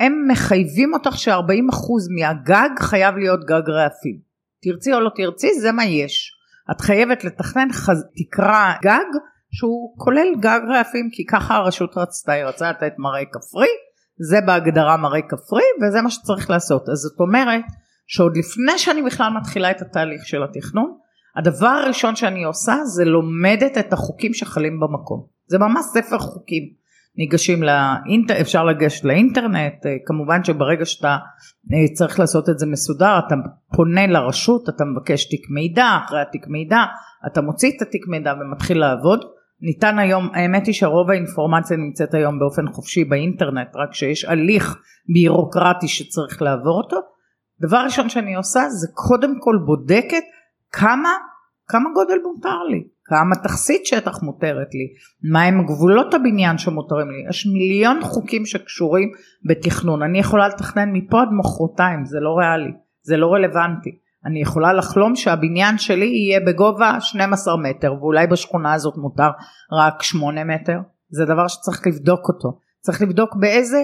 הם 0.00 0.28
מחייבים 0.28 0.94
אותך 0.94 1.18
ש-40% 1.18 1.90
מהגג 2.16 2.70
חייב 2.78 3.16
להיות 3.16 3.40
גג 3.44 3.70
רעפים. 3.70 4.26
תרצי 4.62 4.94
או 4.94 5.00
לא 5.00 5.10
תרצי 5.16 5.60
זה 5.60 5.72
מה 5.72 5.84
יש. 5.84 6.32
את 6.70 6.80
חייבת 6.80 7.24
לתכנן 7.24 7.68
חז... 7.72 8.04
תקרה 8.16 8.74
גג 8.82 9.04
שהוא 9.50 9.94
כולל 9.98 10.28
גג 10.40 10.60
רעפים 10.68 11.08
כי 11.12 11.26
ככה 11.26 11.56
הרשות 11.56 11.90
רצתה, 11.96 12.32
היא 12.32 12.44
רצתה 12.44 12.70
לתת 12.70 12.92
מראה 12.98 13.24
כפרי, 13.32 13.68
זה 14.28 14.40
בהגדרה 14.46 14.96
מראה 14.96 15.22
כפרי 15.22 15.62
וזה 15.82 16.02
מה 16.02 16.10
שצריך 16.10 16.50
לעשות. 16.50 16.88
אז 16.88 16.98
זאת 16.98 17.20
אומרת 17.20 17.64
שעוד 18.06 18.36
לפני 18.36 18.78
שאני 18.78 19.02
בכלל 19.02 19.32
מתחילה 19.40 19.70
את 19.70 19.82
התהליך 19.82 20.26
של 20.26 20.42
התכנון, 20.42 20.96
הדבר 21.36 21.66
הראשון 21.66 22.16
שאני 22.16 22.44
עושה 22.44 22.76
זה 22.84 23.04
לומדת 23.04 23.78
את 23.78 23.92
החוקים 23.92 24.34
שחלים 24.34 24.80
במקום. 24.80 25.26
זה 25.46 25.58
ממש 25.58 25.84
ספר 25.94 26.18
חוקים. 26.18 26.62
ניגשים 27.18 27.62
לאינטרנט, 27.62 28.40
אפשר 28.40 28.64
לגשת 28.64 29.04
לאינטרנט, 29.04 29.86
אה, 29.86 29.96
כמובן 30.06 30.44
שברגע 30.44 30.84
שאתה 30.84 31.16
אה, 31.72 31.94
צריך 31.94 32.20
לעשות 32.20 32.48
את 32.48 32.58
זה 32.58 32.66
מסודר, 32.66 33.18
אתה 33.26 33.34
פונה 33.76 34.06
לרשות, 34.06 34.68
אתה 34.68 34.84
מבקש 34.84 35.28
תיק 35.28 35.50
מידע, 35.50 35.98
אחרי 36.04 36.20
התיק 36.20 36.46
מידע, 36.48 36.84
אתה 37.26 37.40
מוציא 37.40 37.70
את 37.76 37.82
התיק 37.82 38.08
מידע 38.08 38.34
ומתחיל 38.40 38.78
לעבוד. 38.78 39.24
ניתן 39.60 39.98
היום, 39.98 40.28
האמת 40.34 40.66
היא 40.66 40.74
שרוב 40.74 41.10
האינפורמציה 41.10 41.76
נמצאת 41.76 42.14
היום 42.14 42.38
באופן 42.38 42.72
חופשי 42.72 43.04
באינטרנט, 43.04 43.68
רק 43.76 43.94
שיש 43.94 44.24
הליך 44.24 44.78
בירוקרטי 45.14 45.88
שצריך 45.88 46.42
לעבור 46.42 46.82
אותו. 46.82 46.96
דבר 47.60 47.78
ראשון 47.84 48.08
שאני 48.08 48.34
עושה 48.34 48.68
זה 48.68 48.88
קודם 48.94 49.34
כל 49.40 49.56
בודקת 49.66 50.22
כמה, 50.72 51.10
כמה 51.68 51.90
גודל 51.94 52.18
מותר 52.22 52.62
לי, 52.70 52.88
כמה 53.08 53.36
תכסית 53.36 53.86
שטח 53.86 54.22
מותרת 54.22 54.74
לי, 54.74 54.88
מהם 55.30 55.66
גבולות 55.66 56.14
הבניין 56.14 56.58
שמותרים 56.58 57.10
לי, 57.10 57.28
יש 57.30 57.46
מיליון 57.46 58.00
חוקים 58.02 58.46
שקשורים 58.46 59.08
בתכנון, 59.48 60.02
אני 60.02 60.18
יכולה 60.18 60.48
לתכנן 60.48 60.92
מפה 60.92 61.20
עד 61.20 61.28
מחרתיים, 61.32 62.04
זה 62.04 62.20
לא 62.20 62.38
ריאלי, 62.38 62.72
זה 63.02 63.16
לא 63.16 63.32
רלוונטי, 63.32 63.90
אני 64.24 64.42
יכולה 64.42 64.72
לחלום 64.72 65.16
שהבניין 65.16 65.78
שלי 65.78 66.06
יהיה 66.06 66.40
בגובה 66.46 67.00
12 67.00 67.56
מטר 67.56 67.94
ואולי 67.94 68.26
בשכונה 68.26 68.72
הזאת 68.72 68.94
מותר 68.96 69.30
רק 69.72 70.02
8 70.02 70.44
מטר, 70.44 70.78
זה 71.08 71.24
דבר 71.24 71.48
שצריך 71.48 71.86
לבדוק 71.86 72.28
אותו, 72.28 72.58
צריך 72.80 73.02
לבדוק 73.02 73.36
באיזה 73.40 73.78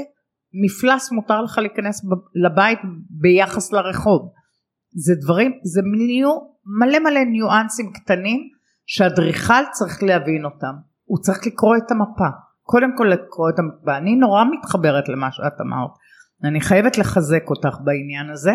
מפלס 0.65 1.13
מותר 1.13 1.43
לך 1.43 1.59
להיכנס 1.59 2.05
לבית 2.45 2.79
ביחס 3.11 3.73
לרחוב, 3.73 4.33
זה 4.95 5.15
דברים, 5.25 5.53
זה 5.63 5.81
מלא 6.81 6.99
מלא 6.99 7.25
ניואנסים 7.25 7.93
קטנים 7.93 8.41
שאדריכל 8.95 9.65
צריך 9.73 10.03
להבין 10.03 10.45
אותם, 10.45 10.75
הוא 11.05 11.19
צריך 11.19 11.47
לקרוא 11.47 11.77
את 11.77 11.91
המפה, 11.91 12.29
קודם 12.63 12.97
כל 12.97 13.05
לקרוא 13.05 13.51
את 13.51 13.59
המפה, 13.59 13.97
אני 13.97 14.17
נורא 14.17 14.45
מתחברת 14.53 15.09
למה 15.09 15.33
שאת 15.33 15.61
אמרת, 15.61 15.91
אני 16.45 16.61
חייבת 16.61 16.99
לחזק 16.99 17.51
אותך 17.51 17.77
בעניין 17.85 18.31
הזה 18.31 18.53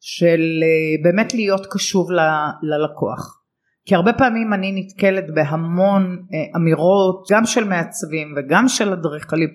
של 0.00 0.40
אה, 0.62 1.02
באמת 1.04 1.34
להיות 1.34 1.66
קשוב 1.70 2.12
ל, 2.12 2.20
ללקוח, 2.62 3.42
כי 3.86 3.94
הרבה 3.94 4.12
פעמים 4.12 4.52
אני 4.52 4.72
נתקלת 4.74 5.34
בהמון 5.34 6.02
אה, 6.34 6.56
אמירות 6.56 7.26
גם 7.32 7.46
של 7.46 7.64
מעצבים 7.64 8.34
וגם 8.36 8.68
של 8.68 8.92
אדריכלים, 8.92 9.48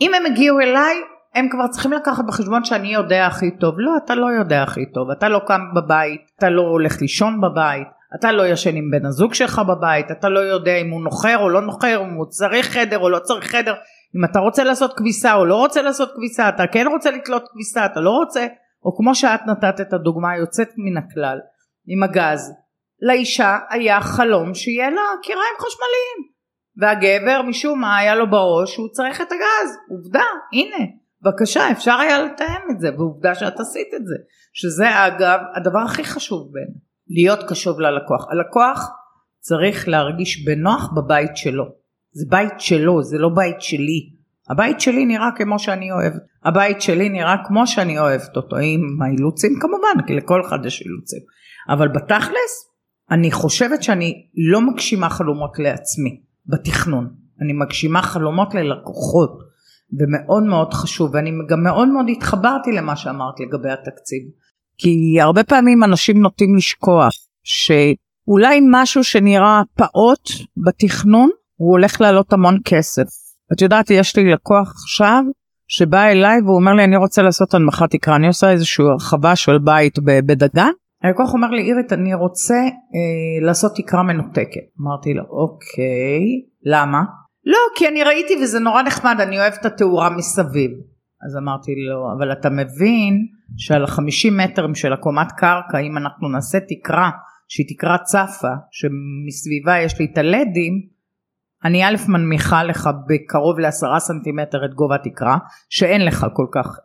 אם 0.00 0.10
הם 0.14 0.32
הגיעו 0.32 0.60
אליי 0.60 0.94
הם 1.34 1.48
כבר 1.50 1.66
צריכים 1.66 1.92
לקחת 1.92 2.24
בחשבון 2.28 2.64
שאני 2.64 2.88
יודע 2.88 3.26
הכי 3.26 3.50
טוב, 3.50 3.74
לא 3.78 3.92
אתה 4.04 4.14
לא 4.14 4.26
יודע 4.38 4.62
הכי 4.62 4.92
טוב, 4.94 5.10
אתה 5.10 5.28
לא 5.28 5.40
קם 5.46 5.60
בבית, 5.74 6.20
אתה 6.38 6.50
לא 6.50 6.62
הולך 6.62 7.00
לישון 7.00 7.40
בבית, 7.40 7.99
אתה 8.14 8.32
לא 8.32 8.46
ישן 8.46 8.76
עם 8.76 8.90
בן 8.90 9.06
הזוג 9.06 9.34
שלך 9.34 9.58
בבית, 9.68 10.10
אתה 10.10 10.28
לא 10.28 10.40
יודע 10.40 10.76
אם 10.76 10.90
הוא 10.90 11.02
נוחר 11.02 11.38
או 11.38 11.48
לא 11.48 11.60
נוחר, 11.60 12.02
אם 12.02 12.14
הוא 12.14 12.26
צריך 12.26 12.66
חדר 12.66 12.98
או 12.98 13.08
לא 13.08 13.18
צריך 13.18 13.44
חדר, 13.44 13.74
אם 14.16 14.24
אתה 14.30 14.38
רוצה 14.38 14.64
לעשות 14.64 14.92
כביסה 14.96 15.34
או 15.34 15.44
לא 15.44 15.56
רוצה 15.56 15.82
לעשות 15.82 16.10
כביסה, 16.16 16.48
אתה 16.48 16.66
כן 16.72 16.86
רוצה 16.86 17.10
לתלות 17.10 17.44
כביסה, 17.52 17.86
אתה 17.86 18.00
לא 18.00 18.10
רוצה, 18.10 18.46
או 18.84 18.96
כמו 18.96 19.14
שאת 19.14 19.40
נתת 19.46 19.80
את 19.80 19.92
הדוגמה 19.92 20.30
היוצאת 20.30 20.68
מן 20.76 20.96
הכלל, 20.96 21.38
עם 21.86 22.02
הגז, 22.02 22.52
לאישה 23.02 23.58
היה 23.70 24.00
חלום 24.00 24.54
שיהיה 24.54 24.90
לה 24.90 25.02
קיריים 25.22 25.54
חשמליים, 25.58 26.30
והגבר 26.76 27.42
משום 27.42 27.80
מה 27.80 27.98
היה 27.98 28.14
לו 28.14 28.30
בראש 28.30 28.74
שהוא 28.74 28.88
צריך 28.92 29.20
את 29.20 29.32
הגז, 29.32 29.76
עובדה, 29.90 30.24
הנה, 30.52 30.86
בבקשה 31.22 31.70
אפשר 31.70 31.94
היה 31.94 32.22
לתאם 32.22 32.70
את 32.70 32.80
זה, 32.80 32.88
ועובדה 32.96 33.34
שאת 33.34 33.60
עשית 33.60 33.88
את 33.96 34.06
זה, 34.06 34.14
שזה 34.52 35.06
אגב 35.06 35.40
הדבר 35.56 35.78
הכי 35.78 36.04
חשוב 36.04 36.52
בין 36.52 36.89
להיות 37.10 37.40
קשוב 37.48 37.80
ללקוח. 37.80 38.26
הלקוח 38.30 38.90
צריך 39.40 39.88
להרגיש 39.88 40.44
בנוח 40.44 40.92
בבית 40.96 41.36
שלו. 41.36 41.64
זה 42.12 42.24
בית 42.28 42.60
שלו, 42.60 43.02
זה 43.02 43.18
לא 43.18 43.28
בית 43.28 43.62
שלי. 43.62 44.10
הבית 44.50 44.80
שלי 44.80 45.04
נראה 45.04 45.28
כמו 45.36 45.58
שאני 45.58 45.92
אוהבת. 45.92 46.22
הבית 46.44 46.82
שלי 46.82 47.08
נראה 47.08 47.36
כמו 47.46 47.66
שאני 47.66 47.98
אוהבת 47.98 48.36
אותו, 48.36 48.56
עם 48.56 49.02
האילוצים 49.02 49.58
כמובן, 49.60 50.06
כי 50.06 50.14
לכל 50.14 50.40
אחד 50.40 50.66
יש 50.66 50.82
אילוצים. 50.82 51.20
אבל 51.68 51.88
בתכלס, 51.88 52.70
אני 53.10 53.32
חושבת 53.32 53.82
שאני 53.82 54.26
לא 54.50 54.60
מגשימה 54.60 55.10
חלומות 55.10 55.58
לעצמי 55.58 56.20
בתכנון. 56.46 57.14
אני 57.40 57.52
מגשימה 57.52 58.02
חלומות 58.02 58.54
ללקוחות. 58.54 59.50
ומאוד 59.98 60.42
מאוד 60.42 60.74
חשוב, 60.74 61.14
ואני 61.14 61.30
גם 61.48 61.62
מאוד 61.62 61.88
מאוד 61.88 62.06
התחברתי 62.08 62.72
למה 62.72 62.96
שאמרת 62.96 63.40
לגבי 63.40 63.70
התקציב. 63.70 64.22
כי 64.82 65.20
הרבה 65.20 65.44
פעמים 65.44 65.84
אנשים 65.84 66.20
נוטים 66.20 66.56
לשכוח 66.56 67.12
שאולי 67.44 68.60
משהו 68.70 69.04
שנראה 69.04 69.62
פעוט 69.76 70.30
בתכנון 70.66 71.30
הוא 71.56 71.70
הולך 71.70 72.00
לעלות 72.00 72.32
המון 72.32 72.58
כסף. 72.64 73.06
את 73.52 73.62
יודעת 73.62 73.90
יש 73.90 74.16
לי 74.16 74.32
לקוח 74.32 74.68
עכשיו 74.68 75.22
שבא 75.68 76.04
אליי 76.04 76.40
והוא 76.40 76.56
אומר 76.56 76.72
לי 76.72 76.84
אני 76.84 76.96
רוצה 76.96 77.22
לעשות 77.22 77.54
הנמכת 77.54 77.90
תקרה 77.90 78.16
אני 78.16 78.26
עושה 78.26 78.50
איזושהי 78.50 78.84
הרחבה 78.84 79.36
של 79.36 79.58
בית 79.58 79.98
בדגן. 79.98 80.70
הלקוח 81.02 81.34
אומר 81.34 81.50
לי 81.50 81.62
אירית 81.62 81.92
אני 81.92 82.14
רוצה 82.14 82.54
אה, 82.64 83.46
לעשות 83.46 83.72
תקרה 83.76 84.02
מנותקת. 84.02 84.64
אמרתי 84.80 85.14
לו 85.14 85.22
אוקיי 85.22 86.22
למה? 86.64 87.02
לא 87.46 87.58
כי 87.76 87.88
אני 87.88 88.02
ראיתי 88.04 88.34
וזה 88.42 88.60
נורא 88.60 88.82
נחמד 88.82 89.16
אני 89.20 89.38
אוהב 89.38 89.52
את 89.60 89.66
התאורה 89.66 90.10
מסביב. 90.10 90.70
אז 91.26 91.36
אמרתי 91.36 91.74
לו 91.74 92.12
אבל 92.12 92.32
אתה 92.32 92.50
מבין 92.50 93.26
שעל 93.56 93.84
החמישים 93.84 94.36
מטרים 94.36 94.74
של 94.74 94.92
הקומת 94.92 95.32
קרקע 95.32 95.78
אם 95.78 95.96
אנחנו 95.96 96.28
נעשה 96.28 96.58
תקרה 96.68 97.10
שהיא 97.48 97.66
תקרה 97.68 97.98
צפה 97.98 98.54
שמסביבה 98.70 99.78
יש 99.78 99.98
לי 99.98 100.08
את 100.12 100.18
הלדים 100.18 100.72
אני 101.64 101.84
א' 101.84 101.96
מנמיכה 102.08 102.64
לך 102.64 102.90
בקרוב 103.08 103.58
לעשרה 103.58 104.00
סנטימטר 104.00 104.64
את 104.64 104.74
גובה 104.74 104.94
התקרה 104.94 105.38
שאין 105.68 106.04
לך 106.04 106.26
כל 106.34 106.46
כך 106.52 106.78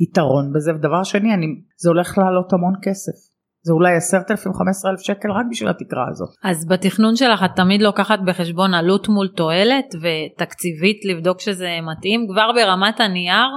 יתרון 0.00 0.52
בזה 0.52 0.74
ודבר 0.74 1.02
שני 1.02 1.34
אני, 1.34 1.46
זה 1.76 1.88
הולך 1.88 2.18
לעלות 2.18 2.52
המון 2.52 2.74
כסף 2.82 3.30
זה 3.62 3.72
אולי 3.72 3.96
עשרת 3.96 4.30
אלפים, 4.30 4.52
חמש 4.52 4.68
עשרה 4.68 4.90
אלף 4.90 5.00
שקל 5.00 5.30
רק 5.30 5.46
בשביל 5.50 5.68
התקרה 5.68 6.04
הזאת. 6.08 6.28
אז 6.44 6.68
בתכנון 6.68 7.16
שלך 7.16 7.42
את 7.44 7.50
תמיד 7.56 7.82
לוקחת 7.82 8.18
בחשבון 8.26 8.74
עלות 8.74 9.08
מול 9.08 9.28
תועלת 9.28 9.94
ותקציבית 9.94 11.04
לבדוק 11.04 11.40
שזה 11.40 11.68
מתאים 11.90 12.26
כבר 12.30 12.50
ברמת 12.54 13.00
הנייר? 13.00 13.48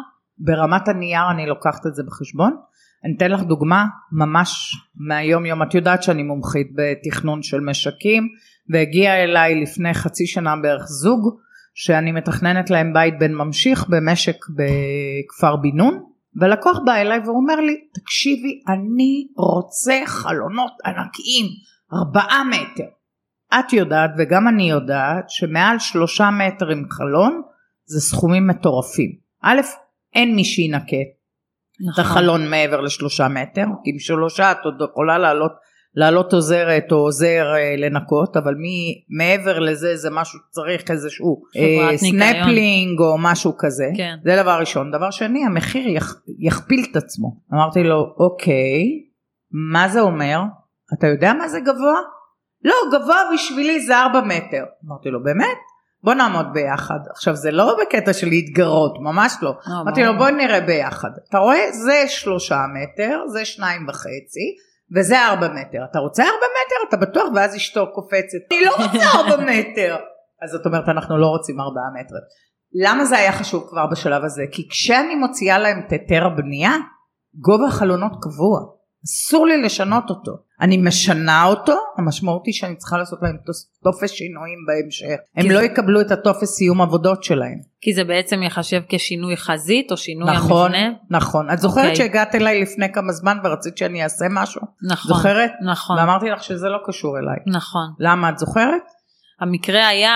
ברמת 0.44 0.88
הנייר 0.88 1.32
אני 1.32 1.46
לוקחת 1.46 1.88
את 1.88 1.96
זה 1.96 2.04
בחשבון. 2.04 2.56
אני 3.06 3.14
אתן 3.18 3.32
לך 3.32 3.42
דוגמה 3.42 3.86
ממש 4.12 4.76
מהיום 4.96 5.46
יום 5.46 5.64
את 5.64 5.74
יודעת 5.74 6.04
שאני 6.04 6.24
מומחית 6.24 6.68
בתכנון 6.76 7.44
של 7.44 7.60
משקים 7.60 8.28
והגיע 8.70 9.24
אליי 9.24 9.62
לפני 9.62 9.94
חצי 9.94 10.28
שנה 10.28 10.56
בערך 10.56 10.84
זוג 10.86 11.38
שאני 11.74 12.12
מתכננת 12.12 12.70
להם 12.70 12.94
בית 12.94 13.20
בן 13.20 13.34
ממשיך 13.34 13.86
במשק 13.90 14.36
בכפר 14.50 15.56
בן 15.56 15.78
נון 15.78 16.04
והלקוח 16.36 16.80
בא 16.86 16.96
אליי 16.96 17.20
והוא 17.20 17.38
אומר 17.38 17.56
לי, 17.56 17.76
תקשיבי, 17.94 18.64
אני 18.68 19.28
רוצה 19.38 20.02
חלונות 20.06 20.72
ענקיים, 20.86 21.46
ארבעה 21.94 22.44
מטר. 22.44 22.90
את 23.60 23.74
יודעת 23.74 24.12
וגם 24.18 24.48
אני 24.48 24.70
יודעת 24.70 25.30
שמעל 25.30 25.80
שלושה 25.80 26.30
מטר 26.30 26.70
עם 26.70 26.84
חלון 26.90 27.42
זה 27.86 28.02
סכומים 28.02 28.48
מטורפים. 28.48 29.12
א', 29.44 29.62
אין 30.16 30.36
מי 30.36 30.44
שינקה 30.44 30.98
את 31.02 31.90
נכון. 31.90 32.04
החלון 32.06 32.50
מעבר 32.50 32.82
לשלושה 32.82 33.28
מטר, 33.28 33.66
כי 33.84 33.90
עם 33.92 34.00
שלושה 34.00 34.52
את 34.52 34.58
עוד 34.64 34.82
יכולה 34.92 35.18
לעלות, 35.18 35.52
לעלות 35.96 36.34
עוזרת 36.34 36.92
או 36.92 36.98
עוזר 36.98 37.46
אה, 37.56 37.76
לנקות, 37.78 38.38
אבל 38.38 38.56
מי, 38.56 39.04
מעבר 39.10 39.60
לזה 39.60 39.96
זה 39.96 40.10
משהו 40.12 40.40
שצריך 40.40 40.92
איזשהו 40.92 41.42
אה. 41.58 41.98
סנפלינג 41.98 43.00
או 43.00 43.18
משהו 43.20 43.54
כזה. 43.58 43.86
כן. 43.98 44.16
זה 44.24 44.42
דבר 44.42 44.60
ראשון. 44.60 44.92
דבר 44.92 45.12
שני, 45.12 45.46
המחיר 45.46 45.88
יכ, 45.88 46.16
יכפיל 46.40 46.86
את 46.92 46.96
עצמו. 46.96 47.36
אמרתי 47.54 47.84
לו, 47.84 48.16
אוקיי, 48.20 48.84
מה 49.72 49.90
זה 49.90 50.02
אומר? 50.02 50.40
אתה 50.94 51.08
יודע 51.08 51.34
מה 51.34 51.48
זה 51.48 51.60
גבוה? 51.60 52.00
לא, 52.64 52.74
גבוה 52.92 53.18
בשבילי 53.34 53.80
זה 53.80 53.98
ארבע 53.98 54.22
מטר. 54.22 54.64
אמרתי 54.88 55.10
לו, 55.10 55.24
באמת? 55.24 55.58
בוא 56.04 56.14
נעמוד 56.14 56.46
ביחד. 56.54 57.00
עכשיו 57.10 57.36
זה 57.36 57.52
לא 57.52 57.78
בקטע 57.82 58.14
של 58.14 58.28
להתגרות, 58.28 58.98
ממש 59.00 59.34
לא. 59.42 59.50
לא, 59.68 59.82
אמרתי 59.82 60.04
לו. 60.04 60.18
בוא 60.18 60.30
נראה 60.30 60.62
ביחד. 60.62 61.10
אתה 61.30 61.38
רואה? 61.38 61.72
זה 61.72 62.04
שלושה 62.08 62.62
מטר, 62.74 63.22
זה 63.28 63.46
שניים 63.46 63.88
וחצי, 63.90 64.56
וזה 64.96 65.26
ארבע 65.26 65.48
מטר. 65.48 65.86
אתה 65.92 66.00
רוצה 66.00 66.24
ארבע 66.24 66.34
מטר? 66.36 66.90
אתה 66.90 66.98
בטוח? 66.98 67.30
ואז 67.36 67.56
אשתו 67.56 67.92
קופצת. 67.94 68.38
אני 68.52 68.66
לא 68.66 68.72
רוצה 68.72 69.06
ארבע 69.18 69.44
מטר. 69.44 69.96
אז 70.44 70.50
זאת 70.52 70.66
אומרת 70.66 70.90
אנחנו 70.90 71.18
לא 71.18 71.28
רוצים 71.28 71.60
ארבעה 71.60 71.90
מטר. 72.00 72.16
למה 72.74 73.06
זה 73.06 73.18
היה 73.18 73.32
חשוב 73.32 73.68
כבר 73.70 73.88
בשלב 73.88 74.24
הזה? 74.24 74.44
כי 74.52 74.70
כשאני 74.70 75.16
מוציאה 75.16 75.60
להם 75.60 75.82
את 75.88 75.92
היתר 75.92 76.26
הבנייה, 76.26 76.72
גובה 77.36 77.68
החלונות 77.68 78.12
קבוע. 78.22 78.60
אסור 79.06 79.48
לי 79.48 79.62
לשנות 79.62 80.10
אותו. 80.10 80.32
אני 80.62 80.78
משנה 80.78 81.46
אותו, 81.46 81.74
המשמעות 81.98 82.46
היא 82.46 82.54
שאני 82.54 82.76
צריכה 82.76 82.98
לעשות 82.98 83.20
להם 83.22 83.38
טופס 83.84 84.12
שינויים 84.12 84.58
בהמשך. 84.68 85.16
הם 85.36 85.52
לא 85.52 85.60
זה- 85.60 85.66
יקבלו 85.66 86.02
את 86.02 86.12
הטופס 86.12 86.50
סיום 86.58 86.82
עבודות 86.82 87.24
שלהם. 87.24 87.58
כי 87.82 87.94
זה 87.94 88.04
בעצם 88.04 88.44
ייחשב 88.44 88.82
כשינוי 88.90 89.38
חזית 89.38 89.92
או 89.92 89.98
שינוי 89.98 90.32
נכון, 90.36 90.74
המבנה. 90.76 90.90
נכון. 91.10 91.52
את 91.52 91.60
זוכרת 91.60 91.84
אוקיי. 91.84 91.96
שהגעת 91.96 92.36
אליי 92.36 92.62
לפני 92.62 92.94
כמה 92.94 93.12
זמן 93.12 93.38
ורצית 93.44 93.78
שאני 93.78 94.04
אעשה 94.04 94.26
משהו? 94.32 94.62
נכון. 94.90 95.08
זוכרת? 95.16 95.52
נכון. 95.66 95.98
ואמרתי 96.00 96.30
לך 96.30 96.44
שזה 96.44 96.68
לא 96.70 96.78
קשור 96.86 97.18
אליי. 97.18 97.58
נכון. 97.58 97.88
למה 98.00 98.30
את 98.30 98.38
זוכרת? 98.38 98.82
המקרה 99.42 99.88
היה 99.88 100.16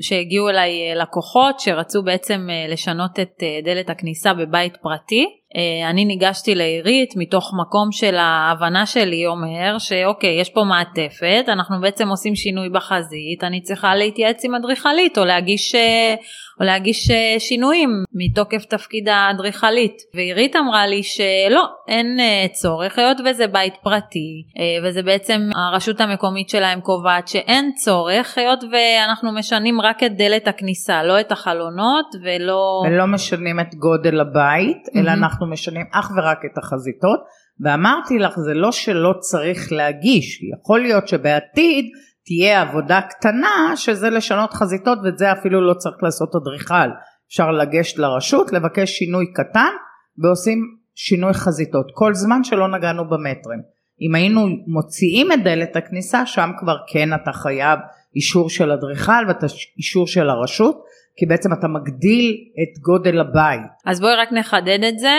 שהגיעו 0.00 0.48
אליי 0.48 0.70
אה, 0.90 1.02
לקוחות 1.02 1.60
שרצו 1.60 2.02
בעצם 2.02 2.46
אה, 2.50 2.72
לשנות 2.72 3.20
את 3.20 3.32
אה, 3.42 3.58
דלת 3.64 3.90
הכניסה 3.90 4.34
בבית 4.34 4.76
פרטי. 4.82 5.24
אה, 5.56 5.90
אני 5.90 6.04
ניגשתי 6.04 6.54
לעירית 6.54 7.14
מתוך 7.16 7.52
מקום 7.60 7.92
של 7.92 8.16
ההבנה 8.16 8.86
שלי 8.86 9.26
אומר 9.26 9.78
שאוקיי 9.78 10.40
יש 10.40 10.50
פה 10.50 10.64
מעטפת 10.64 11.44
אנחנו 11.48 11.80
בעצם 11.80 12.08
עושים 12.08 12.34
שינוי 12.34 12.68
בחזית 12.68 13.44
אני 13.44 13.62
צריכה 13.62 13.94
להתייעץ 13.94 14.44
עם 14.44 14.54
אדריכלית 14.54 15.18
או 15.18 15.24
להגיש, 15.24 15.74
אה, 15.74 16.14
או 16.60 16.64
להגיש 16.64 17.10
אה, 17.10 17.34
שינויים 17.38 17.90
מתוקף 18.14 18.64
תפקיד 18.64 19.08
האדריכלית 19.08 19.96
ועירית 20.14 20.56
אמרה 20.56 20.86
לי 20.86 21.02
שלא 21.02 21.64
אין 21.88 22.18
צורך 22.52 22.98
היות 22.98 23.16
וזה 23.24 23.46
בית 23.46 23.74
פרטי 23.82 24.44
וזה 24.84 25.02
בעצם 25.02 25.40
הרשות 25.54 26.00
המקומית 26.00 26.48
שלהם 26.48 26.80
קובעת 26.80 27.28
שאין 27.28 27.72
צורך 27.84 28.38
היות 28.38 28.64
ואנחנו 28.64 29.32
משנים 29.32 29.80
רק 29.80 30.02
את 30.02 30.16
דלת 30.16 30.48
הכניסה 30.48 31.02
לא 31.02 31.20
את 31.20 31.32
החלונות 31.32 32.06
ולא 32.22 32.82
ולא 32.86 33.06
משנים 33.06 33.60
את 33.60 33.74
גודל 33.74 34.20
הבית, 34.20 34.88
אלא 34.96 35.02
מהמם. 35.02 35.45
אנחנו 35.46 35.52
משנים 35.52 35.86
אך 35.92 36.10
ורק 36.16 36.38
את 36.52 36.58
החזיתות. 36.58 37.20
ואמרתי 37.60 38.18
לך, 38.18 38.38
זה 38.38 38.54
לא 38.54 38.72
שלא 38.72 39.14
צריך 39.20 39.72
להגיש, 39.72 40.42
יכול 40.42 40.80
להיות 40.80 41.08
שבעתיד 41.08 41.84
תהיה 42.26 42.62
עבודה 42.62 43.00
קטנה 43.00 43.76
שזה 43.76 44.10
לשנות 44.10 44.52
חזיתות 44.52 44.98
ואת 45.04 45.18
זה 45.18 45.32
אפילו 45.32 45.66
לא 45.66 45.74
צריך 45.74 45.96
לעשות 46.02 46.34
אדריכל. 46.34 46.88
אפשר 47.28 47.50
לגשת 47.50 47.98
לרשות, 47.98 48.52
לבקש 48.52 48.90
שינוי 48.90 49.32
קטן 49.32 49.72
ועושים 50.18 50.76
שינוי 50.94 51.34
חזיתות, 51.34 51.86
כל 51.94 52.14
זמן 52.14 52.44
שלא 52.44 52.68
נגענו 52.68 53.08
במטרים. 53.08 53.60
אם 54.00 54.14
היינו 54.14 54.46
מוציאים 54.66 55.32
את 55.32 55.44
דלת 55.44 55.76
הכניסה, 55.76 56.26
שם 56.26 56.50
כבר 56.58 56.76
כן 56.92 57.14
אתה 57.14 57.32
חייב 57.32 57.78
אישור 58.16 58.50
של 58.50 58.72
אדריכל 58.72 59.12
ואישור 59.26 60.06
של 60.06 60.30
הרשות, 60.30 60.84
כי 61.16 61.26
בעצם 61.26 61.52
אתה 61.52 61.68
מגדיל 61.68 62.36
את 62.62 62.78
גודל 62.82 63.20
הבית. 63.20 63.70
אז 63.86 64.00
בואי 64.00 64.14
רק 64.14 64.32
נחדד 64.32 64.84
את 64.88 64.98
זה 64.98 65.16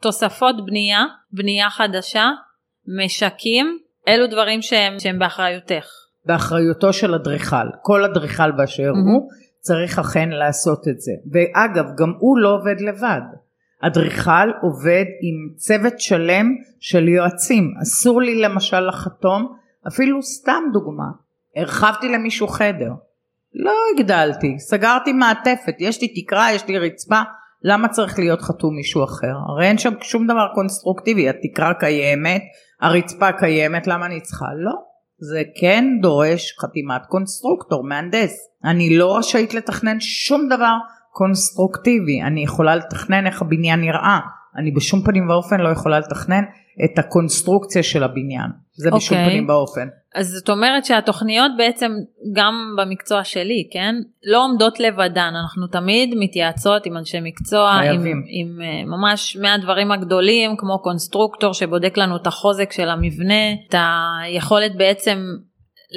תוספות 0.00 0.66
בנייה 0.66 1.04
בנייה 1.32 1.70
חדשה 1.70 2.28
משקים 3.04 3.78
אלו 4.08 4.26
דברים 4.26 4.62
שהם, 4.62 4.98
שהם 4.98 5.18
באחריותך 5.18 5.86
באחריותו 6.26 6.92
של 6.92 7.14
אדריכל. 7.14 7.66
כל 7.82 8.04
אדריכל 8.04 8.52
באשר 8.52 8.92
מהמם. 8.92 9.06
הוא 9.06 9.28
צריך 9.60 9.98
אכן 9.98 10.28
לעשות 10.28 10.88
את 10.88 11.00
זה. 11.00 11.12
ואגב, 11.32 11.84
גם 11.98 12.12
הוא 12.18 12.38
לא 12.38 12.54
עובד 12.54 12.80
לבד. 12.80 13.20
אדריכל 13.82 14.48
עובד 14.62 15.04
עם 15.22 15.54
צוות 15.56 16.00
שלם 16.00 16.46
של 16.80 17.08
יועצים. 17.08 17.74
אסור 17.82 18.22
לי 18.22 18.42
למשל 18.42 18.88
לחתום, 18.88 19.56
אפילו 19.88 20.22
סתם 20.22 20.62
דוגמה, 20.72 21.04
הרחבתי 21.56 22.08
למישהו 22.08 22.48
חדר. 22.48 22.90
לא 23.64 23.72
הגדלתי, 23.94 24.58
סגרתי 24.58 25.12
מעטפת, 25.12 25.74
יש 25.78 26.02
לי 26.02 26.22
תקרה, 26.22 26.52
יש 26.52 26.66
לי 26.66 26.78
רצפה, 26.78 27.20
למה 27.62 27.88
צריך 27.88 28.18
להיות 28.18 28.42
חתום 28.42 28.76
מישהו 28.76 29.04
אחר? 29.04 29.32
הרי 29.48 29.66
אין 29.66 29.78
שם 29.78 29.92
שום 30.00 30.26
דבר 30.26 30.46
קונסטרוקטיבי, 30.54 31.28
התקרה 31.28 31.74
קיימת, 31.74 32.42
הרצפה 32.80 33.32
קיימת, 33.32 33.86
למה 33.86 34.06
אני 34.06 34.20
צריכה? 34.20 34.46
לא. 34.56 34.72
זה 35.18 35.42
כן 35.60 35.84
דורש 36.02 36.56
חתימת 36.60 37.06
קונסטרוקטור, 37.08 37.84
מהנדס. 37.84 38.34
אני 38.64 38.96
לא 38.96 39.16
רשאית 39.16 39.54
לתכנן 39.54 40.00
שום 40.00 40.48
דבר 40.48 40.74
קונסטרוקטיבי, 41.12 42.22
אני 42.22 42.42
יכולה 42.42 42.76
לתכנן 42.76 43.26
איך 43.26 43.42
הבניין 43.42 43.80
נראה, 43.80 44.18
אני 44.58 44.70
בשום 44.70 45.02
פנים 45.02 45.30
ואופן 45.30 45.60
לא 45.60 45.68
יכולה 45.68 45.98
לתכנן 45.98 46.42
את 46.84 46.98
הקונסטרוקציה 46.98 47.82
של 47.82 48.04
הבניין, 48.04 48.50
זה 48.72 48.90
בשום 48.90 49.18
אוקיי. 49.18 49.30
פנים 49.30 49.48
ואופן. 49.48 49.88
אז 50.14 50.28
זאת 50.28 50.48
אומרת 50.48 50.84
שהתוכניות 50.84 51.52
בעצם 51.58 51.92
גם 52.32 52.54
במקצוע 52.78 53.24
שלי 53.24 53.68
כן 53.72 53.94
לא 54.24 54.44
עומדות 54.44 54.80
לבדן 54.80 55.32
אנחנו 55.42 55.66
תמיד 55.66 56.14
מתייעצות 56.18 56.86
עם 56.86 56.96
אנשי 56.96 57.18
מקצוע 57.22 57.70
עם, 57.70 57.80
חייבים. 57.80 58.22
עם 58.28 58.62
אה, 58.62 58.84
ממש 58.84 59.36
מהדברים 59.36 59.92
הגדולים 59.92 60.56
כמו 60.56 60.82
קונסטרוקטור 60.82 61.52
שבודק 61.52 61.98
לנו 61.98 62.16
את 62.16 62.26
החוזק 62.26 62.72
של 62.72 62.88
המבנה 62.88 63.52
את 63.68 63.74
היכולת 64.24 64.76
בעצם 64.76 65.18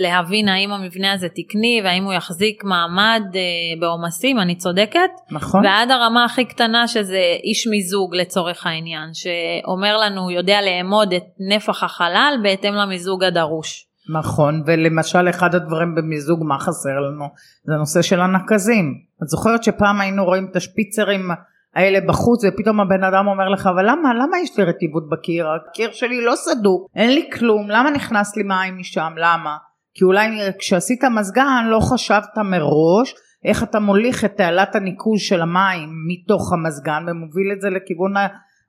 להבין 0.02 0.48
האם 0.48 0.72
המבנה 0.72 1.14
הזה 1.14 1.28
תקני 1.30 1.82
והאם 1.84 2.04
הוא 2.04 2.14
יחזיק 2.14 2.64
מעמד 2.64 3.22
אה, 3.36 3.42
בעומסים 3.80 4.40
אני 4.40 4.56
צודקת 4.56 5.10
נכון? 5.32 5.66
ועד 5.66 5.92
הרמה 5.92 6.26
הכי 6.26 6.46
קטנה 6.46 6.88
שזה 6.88 7.22
איש 7.44 7.68
מיזוג 7.68 8.16
לצורך 8.16 8.66
העניין 8.66 9.10
שאומר 9.14 9.98
לנו 9.98 10.32
יודע 10.32 10.60
לאמוד 10.62 11.14
את 11.14 11.24
נפח 11.40 11.84
החלל 11.84 12.34
בהתאם 12.44 12.74
למיזוג 12.74 13.24
הדרוש. 13.24 13.86
נכון, 14.14 14.64
ולמשל 14.66 15.30
אחד 15.30 15.56
הדברים 15.56 15.96
במיזוג, 15.96 16.44
מה 16.44 16.60
חסר 16.60 17.00
לנו? 17.00 17.26
זה 17.64 17.74
הנושא 17.74 18.02
של 18.02 18.22
הנקזים. 18.22 18.94
את 19.24 19.28
זוכרת 19.28 19.64
שפעם 19.64 20.02
היינו 20.02 20.26
רואים 20.26 20.48
את 20.52 20.56
השפיצרים 20.56 21.30
האלה 21.76 22.00
בחוץ, 22.08 22.44
ופתאום 22.44 22.80
הבן 22.80 23.04
אדם 23.04 23.28
אומר 23.28 23.50
לך, 23.50 23.68
אבל 23.68 23.86
למה, 23.90 24.14
למה 24.14 24.40
יש 24.44 24.58
לי 24.58 24.64
רטיבות 24.64 25.10
בקיר? 25.10 25.48
הקיר 25.50 25.92
שלי 25.92 26.26
לא 26.26 26.34
סדוק, 26.36 26.88
אין 26.96 27.10
לי 27.10 27.30
כלום, 27.34 27.70
למה 27.70 27.92
נכנס 27.92 28.38
לי 28.38 28.44
מים 28.44 28.78
משם? 28.78 29.14
למה? 29.18 29.58
כי 30.00 30.06
אולי 30.06 30.30
כשעשית 30.60 31.04
מזגן 31.04 31.66
לא 31.70 31.80
חשבת 31.80 32.38
מראש 32.38 33.16
איך 33.46 33.64
אתה 33.64 33.80
מוליך 33.80 34.26
את 34.26 34.38
תעלת 34.38 34.76
הניקוז 34.76 35.22
של 35.22 35.42
המים 35.42 35.90
מתוך 36.08 36.54
המזגן 36.54 37.04
ומוביל 37.08 37.52
את 37.54 37.62
זה 37.62 37.70
לכיוון 37.70 38.14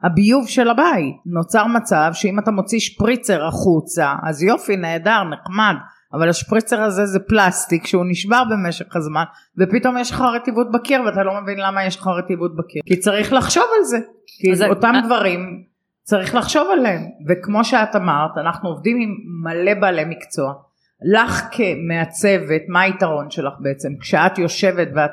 הביוב 0.03 0.49
של 0.49 0.71
הבית. 0.71 1.17
נוצר 1.27 1.67
מצב 1.67 2.11
שאם 2.13 2.39
אתה 2.39 2.51
מוציא 2.51 2.79
שפריצר 2.81 3.47
החוצה, 3.47 4.15
אז 4.23 4.43
יופי, 4.43 4.77
נהדר, 4.77 5.23
נחמד, 5.25 5.75
אבל 6.13 6.29
השפריצר 6.29 6.81
הזה 6.81 7.07
זה 7.07 7.19
פלסטיק 7.29 7.87
שהוא 7.87 8.05
נשבר 8.09 8.43
במשך 8.51 8.97
הזמן, 8.97 9.25
ופתאום 9.59 9.99
יש 9.99 10.11
לך 10.11 10.21
רטיבות 10.21 10.71
בקיר 10.73 11.03
ואתה 11.03 11.23
לא 11.23 11.41
מבין 11.43 11.59
למה 11.59 11.85
יש 11.85 11.97
לך 11.97 12.07
רטיבות 12.07 12.57
בקיר. 12.57 12.83
כי 12.87 12.97
צריך 12.97 13.33
לחשוב 13.33 13.65
על 13.79 13.85
זה. 13.85 13.99
כי 14.27 14.53
אז- 14.53 14.63
אותם 14.63 14.93
אה- 14.95 15.01
דברים 15.07 15.63
צריך 16.03 16.35
לחשוב 16.35 16.69
עליהם. 16.73 17.03
וכמו 17.29 17.65
שאת 17.65 17.97
אמרת, 17.97 18.31
אנחנו 18.37 18.69
עובדים 18.69 18.97
עם 19.01 19.11
מלא 19.45 19.81
בעלי 19.81 20.05
מקצוע. 20.05 20.70
לך 21.03 21.43
כמעצבת, 21.53 22.63
מה 22.69 22.81
היתרון 22.81 23.31
שלך 23.31 23.53
בעצם? 23.61 23.89
כשאת 24.01 24.39
יושבת 24.39 24.89
ואת 24.97 25.11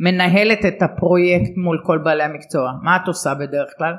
מנהלת 0.00 0.58
את 0.66 0.82
הפרויקט 0.82 1.56
מול 1.56 1.82
כל 1.86 1.98
בעלי 2.04 2.22
המקצוע, 2.22 2.70
מה 2.82 2.96
את 2.96 3.06
עושה 3.06 3.34
בדרך 3.34 3.68
כלל? 3.78 3.94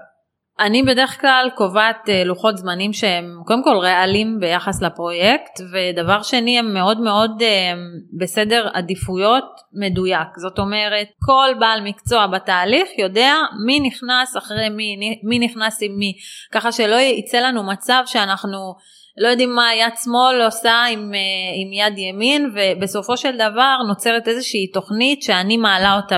אני 0.59 0.83
בדרך 0.83 1.21
כלל 1.21 1.49
קובעת 1.55 2.09
אה, 2.09 2.23
לוחות 2.23 2.57
זמנים 2.57 2.93
שהם 2.93 3.41
קודם 3.45 3.63
כל 3.63 3.77
ריאליים 3.81 4.39
ביחס 4.39 4.81
לפרויקט 4.81 5.61
ודבר 5.71 6.21
שני 6.21 6.59
הם 6.59 6.73
מאוד 6.73 7.01
מאוד 7.01 7.41
אה, 7.41 7.73
בסדר 8.19 8.67
עדיפויות 8.73 9.45
מדויק 9.73 10.27
זאת 10.37 10.59
אומרת 10.59 11.07
כל 11.25 11.59
בעל 11.59 11.81
מקצוע 11.83 12.27
בתהליך 12.27 12.89
יודע 12.99 13.33
מי 13.65 13.79
נכנס 13.79 14.37
אחרי 14.37 14.69
מי 14.69 14.95
מי 15.23 15.39
נכנס 15.39 15.79
עם 15.81 15.91
מי 15.97 16.13
ככה 16.51 16.71
שלא 16.71 16.95
יצא 16.95 17.39
לנו 17.39 17.63
מצב 17.63 18.01
שאנחנו 18.05 18.75
לא 19.17 19.27
יודעים 19.27 19.55
מה 19.55 19.75
יד 19.75 19.93
שמאל 20.03 20.41
עושה 20.41 20.83
עם, 20.91 21.11
אה, 21.13 21.19
עם 21.55 21.73
יד 21.73 21.97
ימין 21.97 22.51
ובסופו 22.55 23.17
של 23.17 23.35
דבר 23.35 23.77
נוצרת 23.87 24.27
איזושהי 24.27 24.67
תוכנית 24.67 25.21
שאני 25.21 25.57
מעלה 25.57 25.95
אותה 25.95 26.17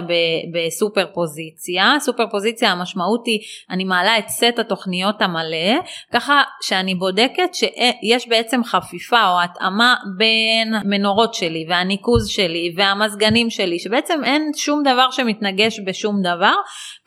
בסופר 0.54 1.06
פוזיציה. 1.14 1.94
סופר 2.00 2.24
פוזיציה 2.32 2.72
המשמעות 2.72 3.26
היא 3.26 3.40
אני 3.70 3.84
מעלה 3.84 4.18
את 4.18 4.28
סט 4.28 4.60
התוכניות 4.60 5.22
המלא 5.22 5.80
ככה 6.14 6.42
שאני 6.62 6.96
בודקת 6.96 7.54
שיש 7.54 8.28
בעצם 8.28 8.64
חפיפה 8.64 9.30
או 9.30 9.42
התאמה 9.42 9.96
בין 10.18 10.74
מנורות 10.86 11.34
שלי 11.34 11.66
והניקוז 11.70 12.28
שלי 12.28 12.74
והמזגנים 12.78 13.50
שלי 13.50 13.80
שבעצם 13.80 14.22
אין 14.24 14.52
שום 14.56 14.82
דבר 14.84 15.12
שמתנגש 15.12 15.80
בשום 15.86 16.22
דבר 16.22 16.56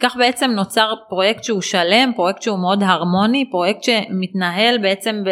כך 0.01 0.17
בעצם 0.17 0.51
נוצר 0.51 0.95
פרויקט 1.09 1.45
שהוא 1.45 1.61
שלם 1.63 2.13
פרויקט 2.17 2.43
שהוא 2.43 2.59
מאוד 2.59 2.83
הרמוני 2.83 3.51
פרויקט 3.51 3.83
שמתנהל 3.83 4.79
בעצם 4.79 5.23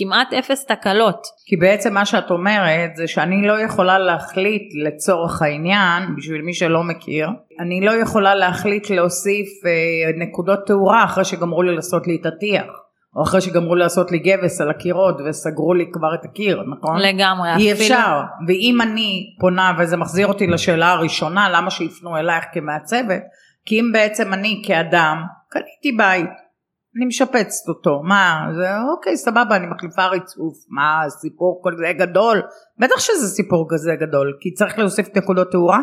כמעט 0.00 0.32
אפס 0.32 0.66
תקלות. 0.66 1.22
כי 1.46 1.56
בעצם 1.56 1.94
מה 1.94 2.06
שאת 2.06 2.30
אומרת 2.30 2.96
זה 2.96 3.08
שאני 3.08 3.46
לא 3.46 3.60
יכולה 3.60 3.98
להחליט 3.98 4.62
לצורך 4.84 5.42
העניין, 5.42 6.16
בשביל 6.16 6.42
מי 6.42 6.54
שלא 6.54 6.82
מכיר, 6.82 7.28
אני 7.60 7.80
לא 7.80 7.90
יכולה 7.90 8.34
להחליט 8.34 8.90
להוסיף 8.90 9.48
אה, 9.66 9.70
נקודות 10.26 10.58
תאורה 10.66 11.04
אחרי 11.04 11.24
שגמרו 11.24 11.62
לי 11.62 11.74
לעשות 11.74 12.06
לי 12.06 12.18
את 12.20 12.26
הטיח. 12.26 12.66
או 13.16 13.22
אחרי 13.22 13.40
שגמרו 13.40 13.74
לעשות 13.74 14.12
לי 14.12 14.18
גבס 14.18 14.60
על 14.60 14.70
הקירות 14.70 15.20
וסגרו 15.26 15.74
לי 15.74 15.84
כבר 15.92 16.14
את 16.14 16.24
הקיר, 16.24 16.62
נכון? 16.62 16.98
לגמרי. 16.98 17.48
אי 17.56 17.72
אפילו... 17.72 17.84
אפשר. 17.84 18.20
ואם 18.46 18.78
אני 18.82 19.36
פונה, 19.40 19.72
וזה 19.78 19.96
מחזיר 19.96 20.26
אותי 20.26 20.46
לשאלה 20.46 20.92
הראשונה, 20.92 21.48
למה 21.50 21.70
שיפנו 21.70 22.16
אלייך 22.16 22.44
כמעצבת? 22.52 23.22
כי 23.66 23.80
אם 23.80 23.90
בעצם 23.92 24.32
אני 24.32 24.62
כאדם 24.66 25.22
קניתי 25.48 25.92
בית, 25.96 26.30
אני 26.96 27.06
משפצת 27.06 27.68
אותו, 27.68 28.02
מה, 28.02 28.46
זה 28.54 28.80
אוקיי 28.90 29.16
סבבה 29.16 29.56
אני 29.56 29.66
מחליפה 29.66 30.06
ריצוף, 30.06 30.54
מה 30.68 31.02
סיפור 31.08 31.62
כזה 31.64 31.92
גדול, 31.98 32.42
בטח 32.78 32.98
שזה 32.98 33.28
סיפור 33.28 33.66
כזה 33.70 33.94
גדול, 34.00 34.36
כי 34.40 34.52
צריך 34.52 34.78
להוסיף 34.78 35.16
נקודות 35.16 35.50
תאורה, 35.50 35.80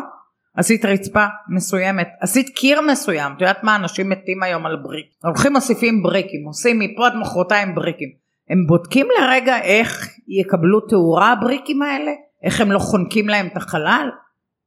עשית 0.56 0.84
רצפה 0.84 1.26
מסוימת, 1.48 2.08
עשית 2.20 2.48
קיר 2.48 2.80
מסוים, 2.80 3.32
את 3.36 3.40
יודעת 3.40 3.64
מה 3.64 3.76
אנשים 3.76 4.10
מתים 4.10 4.42
היום 4.42 4.66
על 4.66 4.76
בריק, 4.76 5.06
הולכים 5.24 5.52
מוסיפים 5.52 6.02
בריקים, 6.02 6.44
עושים 6.46 6.78
מפה 6.78 7.06
עד 7.06 7.14
מחרתיים 7.16 7.74
בריקים, 7.74 8.08
הם 8.50 8.66
בודקים 8.66 9.06
לרגע 9.20 9.60
איך 9.60 10.08
יקבלו 10.28 10.80
תאורה 10.80 11.32
הבריקים 11.32 11.82
האלה, 11.82 12.12
איך 12.44 12.60
הם 12.60 12.72
לא 12.72 12.78
חונקים 12.78 13.28
להם 13.28 13.46
את 13.46 13.56
החלל, 13.56 14.08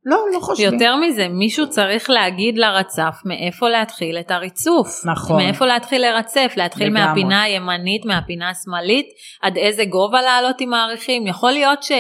לא, 0.06 0.18
לא 0.34 0.40
חושבים. 0.40 0.74
יותר 0.74 0.96
מזה, 0.96 1.28
מישהו 1.28 1.70
צריך 1.70 2.10
להגיד 2.10 2.58
לרצף 2.58 3.16
מאיפה 3.26 3.70
להתחיל 3.70 4.18
את 4.20 4.32
הריצוף. 4.32 5.06
נכון. 5.06 5.44
מאיפה 5.44 5.66
להתחיל 5.66 6.02
לרצף, 6.02 6.54
להתחיל 6.58 6.88
לגמרי. 6.88 7.06
מהפינה 7.06 7.42
הימנית, 7.42 8.06
מהפינה 8.06 8.50
השמאלית, 8.50 9.06
עד 9.42 9.58
איזה 9.58 9.86
גובה 9.86 10.22
לעלות 10.22 10.62
עם 10.62 10.70
מעריכים. 10.70 11.28
יכול 11.28 11.52
להיות 11.52 11.84
ש... 11.84 11.92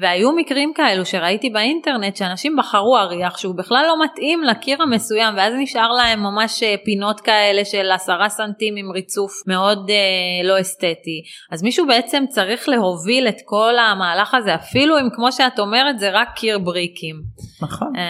והיו 0.00 0.32
מקרים 0.32 0.72
כאלו 0.74 1.06
שראיתי 1.06 1.50
באינטרנט 1.50 2.16
שאנשים 2.16 2.56
בחרו 2.56 2.96
אריח 2.98 3.38
שהוא 3.38 3.54
בכלל 3.54 3.84
לא 3.88 4.04
מתאים 4.04 4.42
לקיר 4.42 4.82
המסוים 4.82 5.34
ואז 5.36 5.54
נשאר 5.58 5.92
להם 5.92 6.20
ממש 6.20 6.62
אה, 6.62 6.74
פינות 6.84 7.20
כאלה 7.20 7.64
של 7.64 7.90
עשרה 7.90 8.28
סנטים 8.28 8.74
עם 8.76 8.90
ריצוף 8.90 9.32
מאוד 9.46 9.90
אה, 9.90 10.48
לא 10.48 10.60
אסתטי. 10.60 11.22
אז 11.52 11.62
מישהו 11.62 11.86
בעצם 11.86 12.24
צריך 12.28 12.68
להוביל 12.68 13.28
את 13.28 13.36
כל 13.44 13.74
המהלך 13.78 14.34
הזה 14.34 14.54
אפילו 14.54 14.98
אם 14.98 15.08
כמו 15.12 15.32
שאת 15.32 15.58
אומרת 15.58 15.98
זה 15.98 16.10
רק 16.12 16.28
קיר 16.36 16.58
בריקים. 16.58 17.22
נכון. 17.62 17.92
אה, 17.96 18.02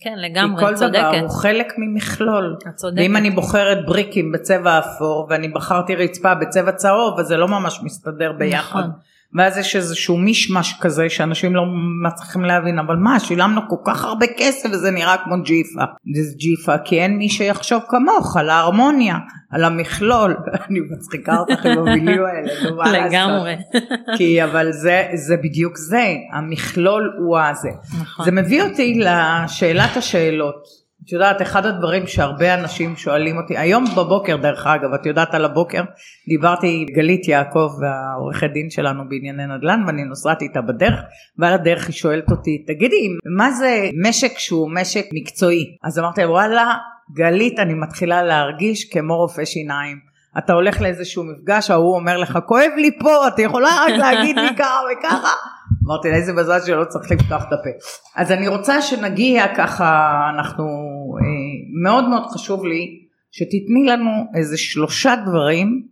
כן 0.00 0.14
לגמרי, 0.16 0.64
צודקת. 0.74 0.80
כי 0.80 1.02
כל 1.02 1.10
דבר 1.10 1.18
הוא 1.20 1.30
חלק 1.30 1.72
ממכלול. 1.78 2.56
את 2.68 2.74
צודקת. 2.74 3.02
ואם 3.02 3.16
אני 3.16 3.30
בוחרת 3.30 3.86
בריקים 3.86 4.32
בצבע 4.32 4.78
אפור 4.78 5.26
ואני 5.30 5.48
בחרתי 5.48 5.94
רצפה 5.94 6.34
בצבע 6.34 6.72
צהוב 6.72 7.18
אז 7.18 7.26
זה 7.26 7.36
לא 7.36 7.48
ממש 7.48 7.80
מסתדר 7.82 8.32
ביחד. 8.38 8.80
נכון. 8.80 9.15
ואז 9.34 9.58
יש 9.58 9.76
איזשהו 9.76 10.16
מישמש 10.16 10.74
כזה 10.80 11.08
שאנשים 11.08 11.56
לא 11.56 11.62
מצליחים 12.06 12.44
להבין 12.44 12.78
אבל 12.78 12.96
מה 12.96 13.20
שילמנו 13.20 13.60
כל 13.68 13.76
כך 13.84 14.04
הרבה 14.04 14.26
כסף 14.36 14.68
וזה 14.72 14.90
נראה 14.90 15.16
כמו 15.24 15.42
ג'יפה. 15.42 15.82
זה 16.14 16.36
ג'יפה 16.36 16.78
כי 16.78 17.00
אין 17.00 17.18
מי 17.18 17.28
שיחשוב 17.28 17.82
כמוך 17.88 18.36
על 18.36 18.50
ההרמוניה 18.50 19.16
על 19.50 19.64
המכלול. 19.64 20.36
אני 20.70 20.80
מצחיקה 20.90 21.38
אותך 21.38 21.66
עם 21.66 21.78
המילים 21.78 22.20
האלה 22.24 23.04
לגמרי. 23.04 23.54
כי 24.16 24.44
אבל 24.44 24.72
זה 24.72 25.08
זה 25.14 25.36
בדיוק 25.36 25.76
זה 25.76 26.14
המכלול 26.32 27.16
הוא 27.18 27.38
הזה. 27.38 27.70
נכון. 28.00 28.24
זה 28.24 28.30
מביא 28.30 28.62
אותי 28.62 29.00
לשאלת 29.00 29.96
השאלות 29.96 30.85
את 31.06 31.12
יודעת, 31.12 31.42
אחד 31.42 31.66
הדברים 31.66 32.06
שהרבה 32.06 32.54
אנשים 32.54 32.96
שואלים 32.96 33.36
אותי, 33.36 33.58
היום 33.58 33.84
בבוקר 33.96 34.36
דרך 34.36 34.66
אגב, 34.66 34.94
את 34.94 35.06
יודעת 35.06 35.34
על 35.34 35.44
הבוקר, 35.44 35.82
דיברתי 36.28 36.66
עם 36.66 36.94
גלית 36.94 37.28
יעקב, 37.28 37.70
העורכת 37.82 38.50
דין 38.52 38.70
שלנו 38.70 39.08
בענייני 39.08 39.46
נדל"ן, 39.46 39.84
ואני 39.86 40.04
נוסעת 40.04 40.42
איתה 40.42 40.60
בדרך, 40.60 41.00
ועל 41.38 41.52
הדרך 41.52 41.86
היא 41.86 41.94
שואלת 41.94 42.30
אותי, 42.30 42.64
תגידי, 42.66 43.08
מה 43.38 43.50
זה 43.50 43.88
משק 44.08 44.38
שהוא 44.38 44.70
משק 44.74 45.06
מקצועי? 45.12 45.76
אז 45.84 45.98
אמרתי 45.98 46.24
וואלה, 46.24 46.74
גלית, 47.12 47.58
אני 47.58 47.74
מתחילה 47.74 48.22
להרגיש 48.22 48.84
כמו 48.92 49.16
רופא 49.16 49.44
שיניים. 49.44 49.98
אתה 50.38 50.52
הולך 50.52 50.80
לאיזשהו 50.80 51.24
מפגש, 51.24 51.70
ההוא 51.70 51.96
אומר 51.96 52.16
לך, 52.16 52.38
כואב 52.46 52.70
לי 52.76 52.98
פה, 52.98 53.28
אתה 53.28 53.42
יכולה 53.42 53.68
רק 53.68 53.98
להגיד 53.98 54.38
לי 54.38 54.56
ככה 54.58 54.80
וככה? 54.92 55.32
אמרתי 55.86 56.10
לה 56.10 56.16
איזה 56.16 56.32
מזל 56.32 56.60
שלא 56.66 56.84
צריך 56.84 57.10
לפתוח 57.10 57.42
את 57.42 57.52
הפה. 57.52 57.70
אז 58.16 58.32
אני 58.32 58.48
רוצה 58.48 58.82
שנגיע 58.82 59.54
ככה, 59.56 60.20
אנחנו, 60.34 60.64
מאוד 61.82 62.08
מאוד 62.08 62.22
חשוב 62.26 62.64
לי 62.64 63.06
שתתני 63.30 63.86
לנו 63.86 64.10
איזה 64.36 64.58
שלושה 64.58 65.14
דברים 65.26 65.86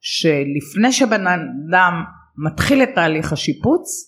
שלפני 0.00 0.92
שבן 0.92 1.26
אדם 1.26 2.02
מתחיל 2.36 2.82
את 2.82 2.88
תהליך 2.94 3.32
השיפוץ, 3.32 4.06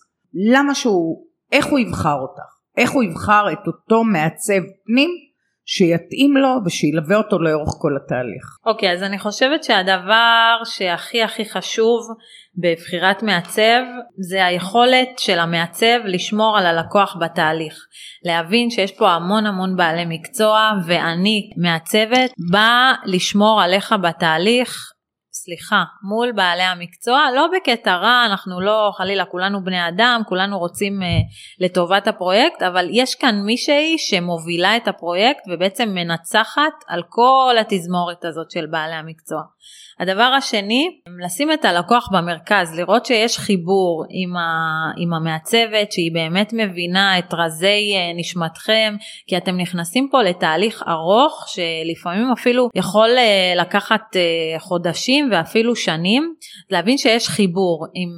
למה 0.53 0.75
שהוא, 0.75 1.27
איך 1.53 1.67
הוא 1.67 1.79
יבחר 1.79 2.15
אותך, 2.15 2.51
איך 2.77 2.91
הוא 2.91 3.03
יבחר 3.03 3.53
את 3.53 3.67
אותו 3.67 4.05
מעצב 4.05 4.63
פנים 4.87 5.11
שיתאים 5.67 6.37
לו 6.37 6.49
ושילווה 6.65 7.17
אותו 7.17 7.39
לאורך 7.39 7.75
כל 7.79 7.97
התהליך. 7.97 8.45
אוקיי, 8.67 8.89
okay, 8.89 8.93
אז 8.93 9.03
אני 9.03 9.19
חושבת 9.19 9.65
שהדבר 9.65 10.61
שהכי 10.65 11.23
הכי 11.23 11.45
חשוב 11.45 12.01
בבחירת 12.59 13.23
מעצב 13.23 13.83
זה 14.19 14.47
היכולת 14.47 15.19
של 15.19 15.39
המעצב 15.39 15.99
לשמור 16.05 16.59
על 16.59 16.67
הלקוח 16.67 17.17
בתהליך. 17.21 17.75
להבין 18.25 18.71
שיש 18.71 18.93
פה 18.93 19.11
המון 19.11 19.47
המון 19.47 19.77
בעלי 19.77 20.05
מקצוע 20.09 20.71
ואני 20.87 21.51
מעצבת 21.57 22.31
באה 22.53 22.93
לשמור 23.05 23.63
עליך 23.63 23.95
בתהליך 24.03 24.93
סליחה, 25.45 25.85
מול 26.03 26.33
בעלי 26.33 26.63
המקצוע, 26.63 27.27
לא 27.35 27.47
בקטע 27.57 27.97
רע, 27.97 28.27
אנחנו 28.27 28.61
לא 28.61 28.91
חלילה, 28.97 29.25
כולנו 29.25 29.65
בני 29.65 29.89
אדם, 29.89 30.23
כולנו 30.29 30.59
רוצים 30.59 31.03
uh, 31.03 31.05
לטובת 31.65 32.09
הפרויקט, 32.09 32.63
אבל 32.63 32.89
יש 32.91 33.15
כאן 33.15 33.35
מישהי 33.45 33.99
שמובילה 33.99 34.77
את 34.77 34.89
הפרויקט 34.89 35.43
ובעצם 35.49 35.89
מנצחת 35.89 36.73
על 36.87 37.03
כל 37.09 37.57
התזמורת 37.61 38.25
הזאת 38.25 38.51
של 38.51 38.67
בעלי 38.67 38.95
המקצוע. 38.95 39.43
הדבר 40.01 40.23
השני, 40.23 40.89
לשים 41.25 41.53
את 41.53 41.65
הלקוח 41.65 42.09
במרכז, 42.13 42.79
לראות 42.79 43.07
שיש 43.07 43.39
חיבור 43.39 44.05
עם, 44.11 44.37
ה, 44.37 44.43
עם 44.97 45.15
המעצבת, 45.15 45.93
שהיא 45.93 46.13
באמת 46.15 46.53
מבינה 46.53 47.19
את 47.19 47.35
רזי 47.35 47.93
אה, 47.95 48.13
נשמתכם, 48.17 48.95
כי 49.27 49.37
אתם 49.37 49.57
נכנסים 49.57 50.09
פה 50.11 50.23
לתהליך 50.23 50.83
ארוך, 50.89 51.45
שלפעמים 51.49 52.33
אפילו 52.33 52.69
יכול 52.75 53.09
אה, 53.19 53.53
לקחת 53.57 54.17
אה, 54.17 54.59
חודשים 54.59 55.29
ואפילו 55.33 55.77
שנים, 55.77 56.35
להבין 56.71 56.99
שיש 56.99 57.29
חיבור 57.29 57.87
עם, 57.95 58.09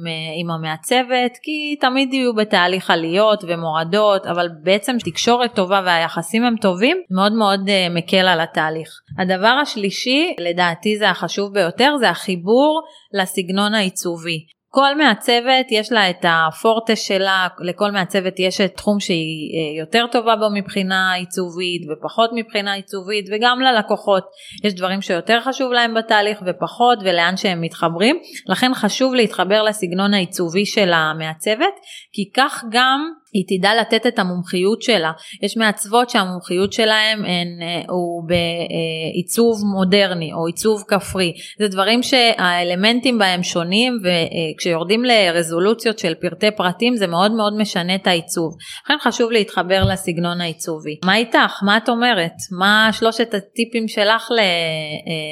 עם 0.41 0.51
המעצבת, 0.51 1.37
כי 1.43 1.75
תמיד 1.81 2.13
יהיו 2.13 2.35
בתהליך 2.35 2.89
עליות 2.89 3.43
ומורדות, 3.47 4.25
אבל 4.25 4.47
בעצם 4.63 4.95
תקשורת 5.05 5.55
טובה 5.55 5.81
והיחסים 5.85 6.43
הם 6.43 6.55
טובים, 6.61 6.97
מאוד 7.11 7.33
מאוד 7.33 7.69
מקל 7.89 8.27
על 8.27 8.41
התהליך. 8.41 8.89
הדבר 9.19 9.57
השלישי, 9.61 10.35
לדעתי 10.39 10.97
זה 10.97 11.09
החשוב 11.09 11.38
ביותר, 11.47 11.69
ביותר 11.69 11.97
זה 11.97 12.09
החיבור 12.09 12.81
לסגנון 13.13 13.73
העיצובי. 13.73 14.45
כל 14.71 14.97
מעצבת 14.97 15.65
יש 15.71 15.91
לה 15.91 16.09
את 16.09 16.25
הפורטה 16.27 16.95
שלה, 16.95 17.47
לכל 17.59 17.91
מעצבת 17.91 18.39
יש 18.39 18.61
את 18.61 18.73
תחום 18.75 18.99
שהיא 18.99 19.51
אה, 19.53 19.79
יותר 19.79 20.05
טובה 20.11 20.35
בו 20.35 20.45
מבחינה 20.53 21.13
עיצובית 21.13 21.81
ופחות 21.89 22.29
מבחינה 22.33 22.73
עיצובית 22.73 23.25
וגם 23.31 23.59
ללקוחות 23.59 24.23
יש 24.63 24.73
דברים 24.73 25.01
שיותר 25.01 25.39
חשוב 25.41 25.71
להם 25.71 25.93
בתהליך 25.93 26.39
ופחות 26.45 26.99
ולאן 27.01 27.37
שהם 27.37 27.61
מתחברים 27.61 28.19
לכן 28.49 28.71
חשוב 28.73 29.13
להתחבר 29.13 29.63
לסגנון 29.63 30.13
העיצובי 30.13 30.65
של 30.65 30.93
המעצבת 30.93 31.73
כי 32.13 32.31
כך 32.35 32.63
גם 32.71 33.11
היא 33.33 33.59
תדע 33.59 33.71
לתת 33.81 34.07
את 34.07 34.19
המומחיות 34.19 34.81
שלה. 34.81 35.11
יש 35.43 35.57
מעצבות 35.57 36.09
שהמומחיות 36.09 36.73
שלהם 36.73 37.19
הן, 37.25 37.61
אה, 37.61 37.81
הוא 37.89 38.23
בעיצוב 38.27 39.57
מודרני 39.73 40.33
או 40.33 40.45
עיצוב 40.45 40.83
כפרי. 40.87 41.33
זה 41.59 41.67
דברים 41.67 42.03
שהאלמנטים 42.03 43.17
בהם 43.17 43.43
שונים 43.43 43.93
וכשיורדים 44.03 45.03
לרזולוציות 45.03 45.99
של 45.99 46.13
פרטי 46.13 46.51
פרטים 46.51 46.95
זה 46.95 47.07
מאוד 47.07 47.31
מאוד 47.31 47.57
משנה 47.57 47.95
את 47.95 48.07
העיצוב. 48.07 48.55
לכן 48.85 48.97
חשוב 49.01 49.31
להתחבר 49.31 49.83
לסגנון 49.83 50.41
העיצובי. 50.41 50.99
מה 51.05 51.15
איתך? 51.15 51.63
מה 51.65 51.77
את 51.77 51.89
אומרת? 51.89 52.33
מה 52.59 52.89
שלושת 52.91 53.33
הטיפים 53.33 53.87
שלך 53.87 54.29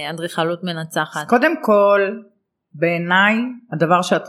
לאדריכלות 0.09 0.63
מנצחת? 0.63 1.27
קודם 1.27 1.53
כל 1.61 2.01
בעיניי 2.73 3.35
הדבר 3.73 4.01
שאת 4.01 4.23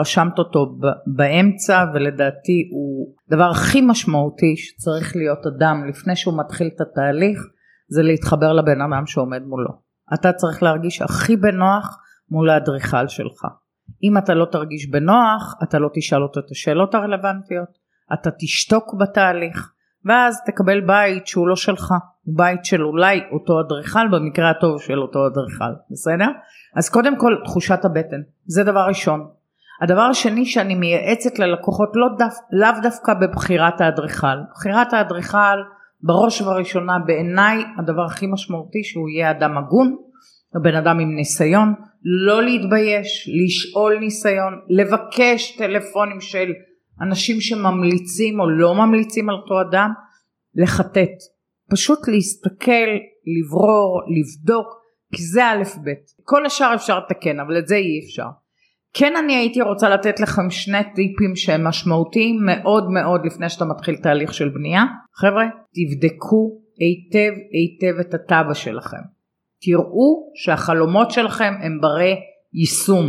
רשמת 0.00 0.38
אותו 0.38 0.78
באמצע 1.06 1.84
ולדעתי 1.94 2.68
הוא 2.72 3.14
הדבר 3.28 3.50
הכי 3.50 3.80
משמעותי 3.80 4.56
שצריך 4.56 5.16
להיות 5.16 5.46
אדם 5.46 5.88
לפני 5.88 6.16
שהוא 6.16 6.38
מתחיל 6.38 6.70
את 6.74 6.80
התהליך 6.80 7.46
זה 7.88 8.02
להתחבר 8.02 8.52
לבן 8.52 8.80
אדם 8.80 9.06
שעומד 9.06 9.42
מולו. 9.42 9.70
אתה 10.14 10.32
צריך 10.32 10.62
להרגיש 10.62 11.02
הכי 11.02 11.36
בנוח 11.36 11.98
מול 12.30 12.50
האדריכל 12.50 13.08
שלך. 13.08 13.44
אם 14.02 14.18
אתה 14.18 14.34
לא 14.34 14.44
תרגיש 14.44 14.90
בנוח 14.90 15.54
אתה 15.62 15.78
לא 15.78 15.88
תשאל 15.94 16.22
אותו 16.22 16.40
את 16.40 16.50
השאלות 16.50 16.94
הרלוונטיות, 16.94 17.68
אתה 18.12 18.30
תשתוק 18.38 18.94
בתהליך 19.00 19.72
ואז 20.04 20.42
תקבל 20.46 20.80
בית 20.80 21.26
שהוא 21.26 21.48
לא 21.48 21.56
שלך, 21.56 21.94
בית 22.36 22.64
של 22.64 22.82
אולי 22.84 23.20
אותו 23.32 23.60
אדריכל 23.60 24.08
במקרה 24.12 24.50
הטוב 24.50 24.80
של 24.80 24.98
אותו 24.98 25.26
אדריכל, 25.26 25.72
בסדר? 25.90 26.28
אז 26.76 26.88
קודם 26.88 27.18
כל 27.18 27.36
תחושת 27.44 27.84
הבטן, 27.84 28.20
זה 28.46 28.64
דבר 28.64 28.84
ראשון. 28.88 29.26
הדבר 29.82 30.00
השני 30.00 30.46
שאני 30.46 30.74
מייעצת 30.74 31.38
ללקוחות 31.38 31.88
לא 31.94 32.06
דף, 32.18 32.34
לאו 32.52 32.82
דווקא 32.82 33.14
בבחירת 33.14 33.80
האדריכל. 33.80 34.36
בחירת 34.54 34.92
האדריכל 34.92 35.58
בראש 36.02 36.40
ובראשונה 36.40 36.98
בעיניי 37.06 37.64
הדבר 37.78 38.04
הכי 38.04 38.26
משמעותי 38.26 38.84
שהוא 38.84 39.08
יהיה 39.08 39.30
אדם 39.30 39.58
הגון, 39.58 39.96
בן 40.62 40.74
אדם 40.74 41.00
עם 41.00 41.16
ניסיון, 41.16 41.74
לא 42.26 42.42
להתבייש, 42.42 43.30
לשאול 43.44 43.98
ניסיון, 43.98 44.60
לבקש 44.68 45.56
טלפונים 45.56 46.20
של 46.20 46.52
אנשים 47.00 47.40
שממליצים 47.40 48.40
או 48.40 48.50
לא 48.50 48.74
ממליצים 48.74 49.30
על 49.30 49.36
אותו 49.36 49.60
אדם, 49.60 49.90
לחטט. 50.54 51.39
פשוט 51.70 52.08
להסתכל, 52.08 52.90
לברור, 53.26 54.00
לבדוק, 54.16 54.66
כי 55.14 55.22
זה 55.22 55.46
א' 55.46 55.62
ב'. 55.84 55.90
כל 56.24 56.46
השאר 56.46 56.74
אפשר 56.74 56.98
לתקן, 56.98 57.40
אבל 57.40 57.58
את 57.58 57.68
זה 57.68 57.76
אי 57.76 58.00
אפשר. 58.04 58.26
כן 58.94 59.16
אני 59.16 59.36
הייתי 59.36 59.62
רוצה 59.62 59.88
לתת 59.88 60.20
לכם 60.20 60.50
שני 60.50 60.84
טיפים 60.94 61.36
שהם 61.36 61.64
משמעותיים 61.64 62.36
מאוד 62.46 62.90
מאוד 62.90 63.26
לפני 63.26 63.48
שאתה 63.48 63.64
מתחיל 63.64 63.96
תהליך 63.96 64.34
של 64.34 64.48
בנייה. 64.48 64.84
חבר'ה, 65.14 65.44
תבדקו 65.74 66.60
היטב 66.78 67.32
היטב 67.52 68.00
את 68.00 68.14
התב"ע 68.14 68.54
שלכם. 68.54 69.02
תראו 69.62 70.32
שהחלומות 70.34 71.10
שלכם 71.10 71.54
הם 71.62 71.80
ברי 71.80 72.16
יישום. 72.52 73.06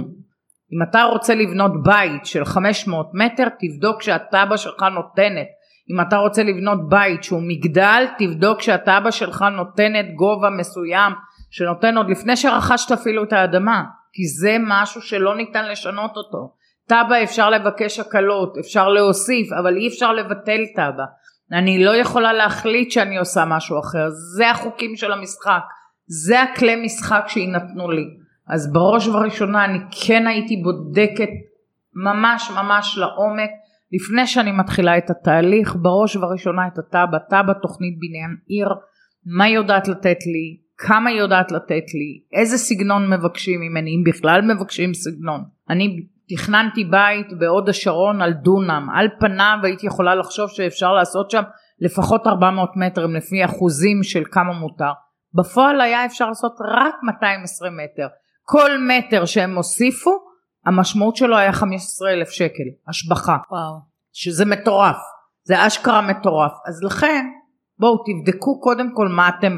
אם 0.74 0.89
אתה 0.89 1.04
רוצה 1.04 1.36
לבנות 1.36 1.71
בית 1.84 2.26
של 2.26 2.45
500 2.45 3.10
מטר, 3.13 3.47
תבדוק 3.60 4.02
שהתב"ע 4.02 4.58
שלך 4.58 4.84
נותנת. 4.84 5.47
אם 5.91 6.01
אתה 6.01 6.17
רוצה 6.17 6.43
לבנות 6.43 6.89
בית 6.89 7.23
שהוא 7.23 7.41
מגדל, 7.43 8.06
תבדוק 8.17 8.62
שהתב"ע 8.62 9.12
שלך 9.12 9.45
נותנת 9.51 10.06
גובה 10.15 10.49
מסוים 10.49 11.13
שנותן 11.51 11.97
עוד 11.97 12.10
לפני 12.10 12.38
שרכשת 12.38 12.91
אפילו 12.91 13.23
את 13.23 13.34
האדמה, 13.34 13.84
כי 14.13 14.27
זה 14.27 14.58
משהו 14.60 15.01
שלא 15.01 15.36
ניתן 15.36 15.67
לשנות 15.69 16.17
אותו. 16.17 16.54
תב"ע 16.88 17.23
אפשר 17.23 17.49
לבקש 17.49 17.99
הקלות, 17.99 18.58
אפשר 18.58 18.89
להוסיף, 18.89 19.47
אבל 19.60 19.77
אי 19.77 19.88
אפשר 19.88 20.13
לבטל 20.13 20.62
תב"ע. 20.75 21.04
אני 21.51 21.84
לא 21.84 21.95
יכולה 21.95 22.34
להחליט 22.34 22.91
שאני 22.91 23.17
עושה 23.17 23.45
משהו 23.45 23.80
אחר, 23.80 24.10
זה 24.10 24.49
החוקים 24.49 24.95
של 24.95 25.12
המשחק, 25.12 25.62
זה 26.08 26.41
הכלי 26.41 26.75
משחק 26.75 27.23
שיינתנו 27.27 27.91
לי. 27.91 28.06
אז 28.47 28.73
בראש 28.73 29.08
ובראשונה 29.08 29.65
אני 29.65 29.80
כן 30.06 30.27
הייתי 30.27 30.58
בודקת 30.63 31.30
ממש 31.95 32.51
ממש 32.56 32.97
לעומק 32.97 33.49
לפני 33.93 34.27
שאני 34.27 34.51
מתחילה 34.51 34.97
את 34.97 35.10
התהליך, 35.10 35.75
בראש 35.82 36.15
ובראשונה 36.15 36.67
את 36.67 36.80
התב"ע, 36.80 37.17
תב"ע 37.30 37.54
תוכנית 37.54 37.95
בניין 37.99 38.36
עיר, 38.47 38.67
מה 39.25 39.43
היא 39.43 39.56
יודעת 39.56 39.88
לתת 39.88 40.17
לי, 40.25 40.58
כמה 40.77 41.10
היא 41.10 41.19
יודעת 41.19 41.51
לתת 41.51 41.86
לי, 41.93 42.39
איזה 42.39 42.58
סגנון 42.58 43.10
מבקשים 43.13 43.62
ממני, 43.62 43.89
אם 43.89 44.04
בכלל 44.12 44.41
מבקשים 44.41 44.93
סגנון. 44.93 45.43
אני 45.69 46.06
תכננתי 46.30 46.84
בית 46.84 47.27
בהוד 47.39 47.69
השרון 47.69 48.21
על 48.21 48.34
דונם, 48.34 48.88
על 48.95 49.08
פניו 49.19 49.58
הייתי 49.63 49.88
יכולה 49.88 50.15
לחשוב 50.15 50.49
שאפשר 50.49 50.93
לעשות 50.93 51.32
שם 51.32 51.41
לפחות 51.80 52.27
400 52.27 52.69
מטרים 52.75 53.15
לפי 53.15 53.45
אחוזים 53.45 54.04
של 54.04 54.23
כמה 54.32 54.54
מותר. 54.54 54.91
בפועל 55.34 55.82
היה 55.82 56.06
אפשר 56.06 56.27
לעשות 56.27 56.56
רק 56.62 56.95
220 57.04 57.73
מטר. 57.77 58.08
כל 58.43 58.71
מטר 58.88 59.25
שהם 59.25 59.56
הוסיפו 59.56 60.12
המשמעות 60.65 61.15
שלו 61.15 61.38
היה 61.38 61.54
15 61.54 62.13
אלף 62.13 62.30
שקל 62.30 62.63
השבחה. 62.88 63.38
וואו. 63.52 63.80
שזה 64.13 64.45
מטורף. 64.45 64.97
זה 65.43 65.67
אשכרה 65.67 66.02
מטורף. 66.02 66.52
אז 66.67 66.84
לכן 66.84 67.26
בואו 67.80 68.04
תבדקו 68.06 68.62
קודם 68.62 68.95
כל 68.95 69.08
מה 69.08 69.30
אתם 69.30 69.58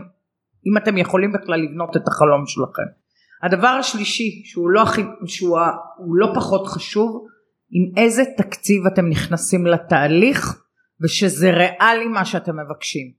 אם 0.67 0.77
אתם 0.77 0.97
יכולים 0.97 1.31
בכלל 1.31 1.59
לבנות 1.59 1.97
את 1.97 2.07
החלום 2.07 2.45
שלכם. 2.45 3.03
הדבר 3.43 3.67
השלישי 3.67 4.41
שהוא 4.45 4.69
לא, 4.69 4.81
הכי, 4.81 5.01
שהוא 5.25 6.15
לא 6.15 6.31
פחות 6.35 6.67
חשוב 6.67 7.27
עם 7.71 8.03
איזה 8.03 8.23
תקציב 8.37 8.85
אתם 8.85 9.09
נכנסים 9.09 9.67
לתהליך 9.67 10.63
ושזה 11.01 11.51
ריאלי 11.51 12.07
מה 12.07 12.25
שאתם 12.25 12.59
מבקשים. 12.59 13.11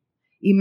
אם 0.44 0.58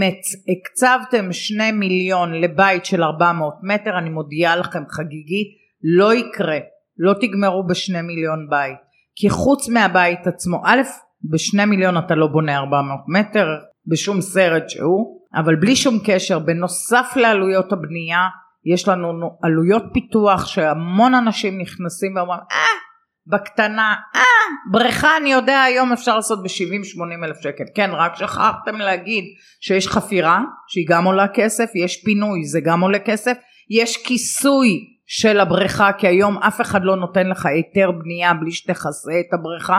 הקצבתם 0.52 1.32
שני 1.32 1.72
מיליון 1.72 2.34
לבית 2.34 2.84
של 2.84 3.02
400 3.02 3.54
מטר 3.62 3.98
אני 3.98 4.10
מודיעה 4.10 4.56
לכם 4.56 4.82
חגיגית 4.90 5.48
לא 5.82 6.14
יקרה 6.14 6.58
לא 6.98 7.14
תגמרו 7.20 7.66
בשני 7.66 8.02
מיליון 8.02 8.46
בית. 8.50 8.76
כי 9.16 9.30
חוץ 9.30 9.68
מהבית 9.68 10.26
עצמו 10.26 10.62
א' 10.64 10.80
בשני 11.30 11.64
מיליון 11.64 11.98
אתה 11.98 12.14
לא 12.14 12.26
בונה 12.26 12.58
400 12.58 13.00
מטר 13.08 13.48
בשום 13.86 14.20
סרט 14.20 14.68
שהוא 14.68 15.20
אבל 15.34 15.56
בלי 15.56 15.76
שום 15.76 15.98
קשר 16.04 16.38
בנוסף 16.38 17.12
לעלויות 17.16 17.72
הבנייה 17.72 18.28
יש 18.64 18.88
לנו 18.88 19.38
עלויות 19.42 19.82
פיתוח 19.92 20.46
שהמון 20.46 21.14
אנשים 21.14 21.60
נכנסים 21.60 22.16
ואומרים 22.16 22.40
אה 22.52 22.66
בקטנה 23.26 23.94
אה 24.16 24.20
בריכה 24.70 25.16
אני 25.16 25.32
יודע 25.32 25.62
היום 25.62 25.92
אפשר 25.92 26.16
לעשות 26.16 26.42
ב-70-80 26.42 27.24
אלף 27.24 27.40
שקל. 27.40 27.64
כן 27.74 27.90
רק 27.92 28.16
שכחתם 28.16 28.76
להגיד 28.76 29.24
שיש 29.60 29.88
חפירה 29.88 30.40
שהיא 30.68 30.86
גם 30.88 31.04
עולה 31.04 31.26
כסף 31.28 31.70
יש 31.74 32.04
פינוי 32.04 32.44
זה 32.44 32.60
גם 32.60 32.80
עולה 32.80 32.98
כסף 32.98 33.36
יש 33.70 34.06
כיסוי 34.06 34.93
של 35.06 35.40
הבריכה 35.40 35.92
כי 35.92 36.06
היום 36.06 36.38
אף 36.38 36.60
אחד 36.60 36.80
לא 36.84 36.96
נותן 36.96 37.26
לך 37.26 37.46
היתר 37.46 37.90
בנייה 37.90 38.34
בלי 38.34 38.50
שתכסה 38.50 39.12
את 39.20 39.34
הבריכה 39.38 39.78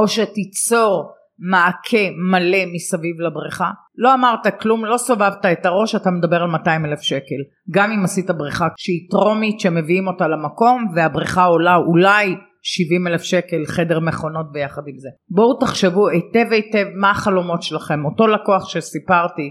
או 0.00 0.08
שתיצור 0.08 1.12
מעקה 1.38 2.10
מלא 2.30 2.58
מסביב 2.74 3.20
לבריכה. 3.20 3.70
לא 3.96 4.14
אמרת 4.14 4.60
כלום 4.60 4.84
לא 4.84 4.96
סובבת 4.96 5.46
את 5.46 5.66
הראש 5.66 5.94
אתה 5.94 6.10
מדבר 6.10 6.42
על 6.42 6.50
200 6.50 6.84
אלף 6.86 7.00
שקל. 7.00 7.40
גם 7.70 7.92
אם 7.92 8.04
עשית 8.04 8.30
בריכה 8.30 8.68
שהיא 8.76 9.08
טרומית 9.10 9.60
שמביאים 9.60 10.06
אותה 10.06 10.28
למקום 10.28 10.86
והבריכה 10.94 11.44
עולה 11.44 11.76
אולי 11.76 12.36
70 12.62 13.06
אלף 13.06 13.22
שקל 13.22 13.64
חדר 13.66 14.00
מכונות 14.00 14.52
ביחד 14.52 14.82
עם 14.86 14.98
זה. 14.98 15.08
בואו 15.28 15.58
תחשבו 15.60 16.08
היטב 16.08 16.52
היטב 16.52 16.86
מה 16.94 17.10
החלומות 17.10 17.62
שלכם. 17.62 18.04
אותו 18.04 18.26
לקוח 18.26 18.68
שסיפרתי 18.68 19.50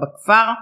בכפר 0.00 0.52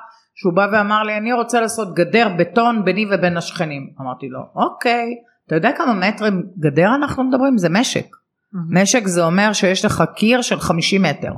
שהוא 0.40 0.52
בא 0.54 0.66
ואמר 0.72 1.02
לי 1.02 1.16
אני 1.16 1.32
רוצה 1.32 1.60
לעשות 1.60 1.94
גדר 1.94 2.28
בטון 2.38 2.84
ביני 2.84 3.06
ובין 3.10 3.36
השכנים 3.36 3.90
אמרתי 4.00 4.28
לו 4.28 4.40
אוקיי 4.54 5.06
אתה 5.46 5.54
יודע 5.54 5.72
כמה 5.76 5.94
מטרים 5.94 6.42
גדר 6.58 6.94
אנחנו 6.94 7.24
מדברים 7.24 7.58
זה 7.58 7.68
משק 7.68 8.06
Mm-hmm. 8.54 8.80
משק 8.80 9.06
זה 9.06 9.24
אומר 9.24 9.52
שיש 9.52 9.84
לך 9.84 10.04
קיר 10.16 10.42
של 10.42 10.60
50 10.60 11.02
מטר. 11.02 11.32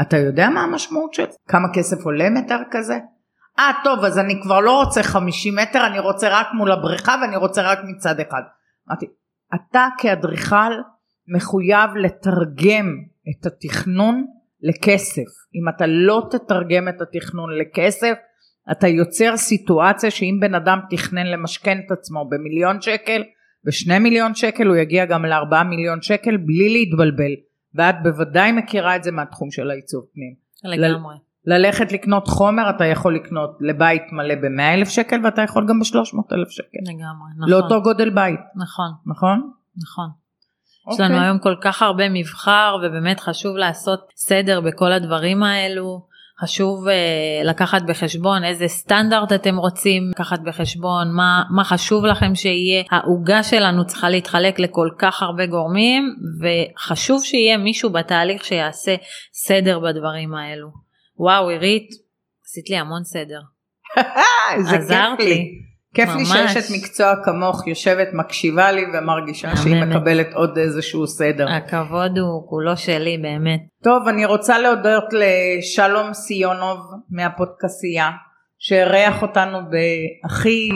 אתה 0.00 0.16
יודע 0.16 0.50
מה 0.50 0.62
המשמעות 0.62 1.14
של 1.14 1.24
זה? 1.30 1.38
כמה 1.48 1.68
כסף 1.74 2.04
עולה 2.04 2.30
מטר 2.30 2.58
כזה? 2.70 2.98
אה 3.58 3.72
טוב 3.84 4.04
אז 4.04 4.18
אני 4.18 4.42
כבר 4.42 4.60
לא 4.60 4.82
רוצה 4.82 5.02
50 5.02 5.56
מטר 5.56 5.86
אני 5.86 5.98
רוצה 5.98 6.28
רק 6.30 6.46
מול 6.54 6.72
הבריכה 6.72 7.16
ואני 7.22 7.36
רוצה 7.36 7.62
רק 7.62 7.78
מצד 7.84 8.20
אחד. 8.20 8.42
אמרתי 8.88 9.06
אתה 9.54 9.86
כאדריכל 9.98 10.72
מחויב 11.28 11.90
לתרגם 11.96 12.96
את 13.30 13.46
התכנון 13.46 14.26
לכסף. 14.62 15.30
אם 15.54 15.68
אתה 15.76 15.84
לא 15.86 16.28
תתרגם 16.30 16.88
את 16.88 17.00
התכנון 17.00 17.50
לכסף 17.58 18.14
אתה 18.72 18.88
יוצר 18.88 19.36
סיטואציה 19.36 20.10
שאם 20.10 20.38
בן 20.40 20.54
אדם 20.54 20.80
תכנן 20.90 21.26
למשכן 21.26 21.78
את 21.86 21.90
עצמו 21.90 22.28
במיליון 22.28 22.80
שקל 22.80 23.22
בשני 23.64 23.98
מיליון 23.98 24.34
שקל 24.34 24.66
הוא 24.66 24.76
יגיע 24.76 25.04
גם 25.04 25.24
לארבעה 25.24 25.64
מיליון 25.64 26.02
שקל 26.02 26.36
בלי 26.36 26.68
להתבלבל 26.68 27.32
ואת 27.74 27.94
בוודאי 28.02 28.52
מכירה 28.52 28.96
את 28.96 29.04
זה 29.04 29.10
מהתחום 29.10 29.50
של 29.50 29.70
העיצוב 29.70 30.04
פנים. 30.14 30.34
לגמרי. 30.64 31.14
ללכת 31.46 31.92
לקנות 31.92 32.28
חומר 32.28 32.70
אתה 32.70 32.84
יכול 32.84 33.14
לקנות 33.14 33.58
לבית 33.60 34.02
מלא 34.12 34.34
במאה 34.34 34.74
אלף 34.74 34.88
שקל 34.88 35.20
ואתה 35.24 35.42
יכול 35.42 35.66
גם 35.68 35.80
בשלוש 35.80 36.14
מאות 36.14 36.32
אלף 36.32 36.48
שקל. 36.50 36.78
לגמרי, 36.82 37.30
נכון. 37.38 37.50
לאותו 37.50 37.82
גודל 37.82 38.10
בית. 38.10 38.40
נכון. 38.56 38.90
נכון? 39.06 39.50
נכון. 39.76 40.08
יש 40.92 41.00
לנו 41.00 41.14
אוקיי. 41.14 41.26
היום 41.26 41.38
כל 41.38 41.54
כך 41.62 41.82
הרבה 41.82 42.08
מבחר 42.08 42.76
ובאמת 42.82 43.20
חשוב 43.20 43.56
לעשות 43.56 44.00
סדר 44.16 44.60
בכל 44.60 44.92
הדברים 44.92 45.42
האלו. 45.42 46.06
חשוב 46.40 46.86
uh, 46.88 46.90
לקחת 47.44 47.82
בחשבון 47.88 48.44
איזה 48.44 48.68
סטנדרט 48.68 49.32
אתם 49.32 49.56
רוצים 49.56 50.10
לקחת 50.10 50.40
בחשבון, 50.40 51.12
מה, 51.12 51.42
מה 51.56 51.64
חשוב 51.64 52.04
לכם 52.04 52.34
שיהיה. 52.34 52.82
העוגה 52.90 53.42
שלנו 53.42 53.86
צריכה 53.86 54.10
להתחלק 54.10 54.58
לכל 54.58 54.88
כך 54.98 55.22
הרבה 55.22 55.46
גורמים 55.46 56.02
וחשוב 56.40 57.24
שיהיה 57.24 57.56
מישהו 57.56 57.90
בתהליך 57.90 58.44
שיעשה 58.44 58.94
סדר 59.32 59.78
בדברים 59.78 60.34
האלו. 60.34 60.68
וואו 61.18 61.48
עירית, 61.48 61.88
עשית 62.44 62.70
לי 62.70 62.76
המון 62.76 63.04
סדר. 63.04 63.40
עזרת 64.74 65.20
לי. 65.20 65.73
לי. 65.98 66.04
כיף 66.04 66.14
לי 66.16 66.22
ממש. 66.22 66.52
שאשת 66.52 66.74
מקצוע 66.76 67.14
כמוך 67.24 67.66
יושבת 67.66 68.08
מקשיבה 68.12 68.72
לי 68.72 68.82
ומרגישה 68.94 69.56
שהיא 69.56 69.74
מהממת. 69.74 69.96
מקבלת 69.96 70.34
עוד 70.34 70.58
איזשהו 70.58 71.06
סדר. 71.06 71.48
הכבוד 71.48 72.18
הוא 72.18 72.48
כולו 72.48 72.76
שלי 72.76 73.18
באמת. 73.18 73.60
טוב, 73.82 74.08
אני 74.08 74.24
רוצה 74.24 74.58
להודות 74.58 75.04
לשלום 75.12 76.14
סיונוב 76.14 76.78
מהפודקסייה, 77.10 78.10
שאירח 78.58 79.22
אותנו 79.22 79.58
בהכי 79.58 80.70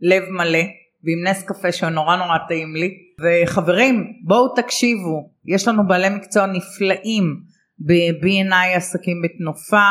לב 0.00 0.22
מלא, 0.30 0.64
ועם 1.04 1.26
נס 1.26 1.42
קפה 1.42 1.72
שנורא 1.72 2.16
נורא 2.16 2.36
טעים 2.48 2.74
לי. 2.76 2.90
וחברים, 3.22 4.12
בואו 4.26 4.48
תקשיבו, 4.48 5.30
יש 5.46 5.68
לנו 5.68 5.86
בעלי 5.88 6.08
מקצוע 6.08 6.46
נפלאים 6.46 7.24
ב-B&I 7.86 8.76
עסקים 8.76 9.22
בתנופה, 9.22 9.86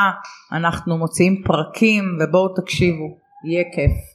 אנחנו 0.51 0.97
מוציאים 0.97 1.43
פרקים, 1.45 2.03
ובואו 2.19 2.55
תקשיבו, 2.55 3.17
יהיה 3.49 3.63
כיף. 3.75 4.08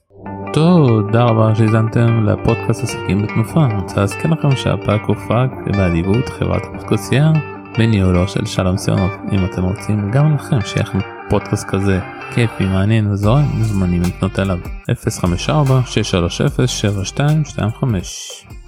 תודה 0.53 1.25
רבה 1.25 1.55
שהזנתם 1.55 2.25
לפודקאסט 2.27 2.83
עסקים 2.83 3.23
בתנופה. 3.23 3.65
אני 3.65 3.75
רוצה 3.75 4.01
להזכיר 4.01 4.31
לכם 4.31 4.57
שהפרק 4.57 5.03
הופק 5.07 5.77
באדיבות 5.77 6.29
חברת 6.29 6.63
פודקאסייה 6.73 7.33
בניהולו 7.79 8.29
של 8.29 8.47
שלום 8.47 8.77
סיונוב. 8.77 9.11
אם 9.33 9.45
אתם 9.45 9.63
רוצים 9.63 10.11
גם 10.11 10.35
לכם 10.35 10.61
שיהיה 10.61 10.83
לכם 10.83 10.99
פודקאסט 11.31 11.69
כזה 11.69 12.01
כיפי, 12.35 12.65
מעניין 12.65 13.11
וזורם, 13.11 13.45
מוזמנים 13.55 14.03
לפנות 14.03 14.39
אליו 14.39 14.59
054 15.21 15.81
630 15.87 16.67
7225 16.67 18.64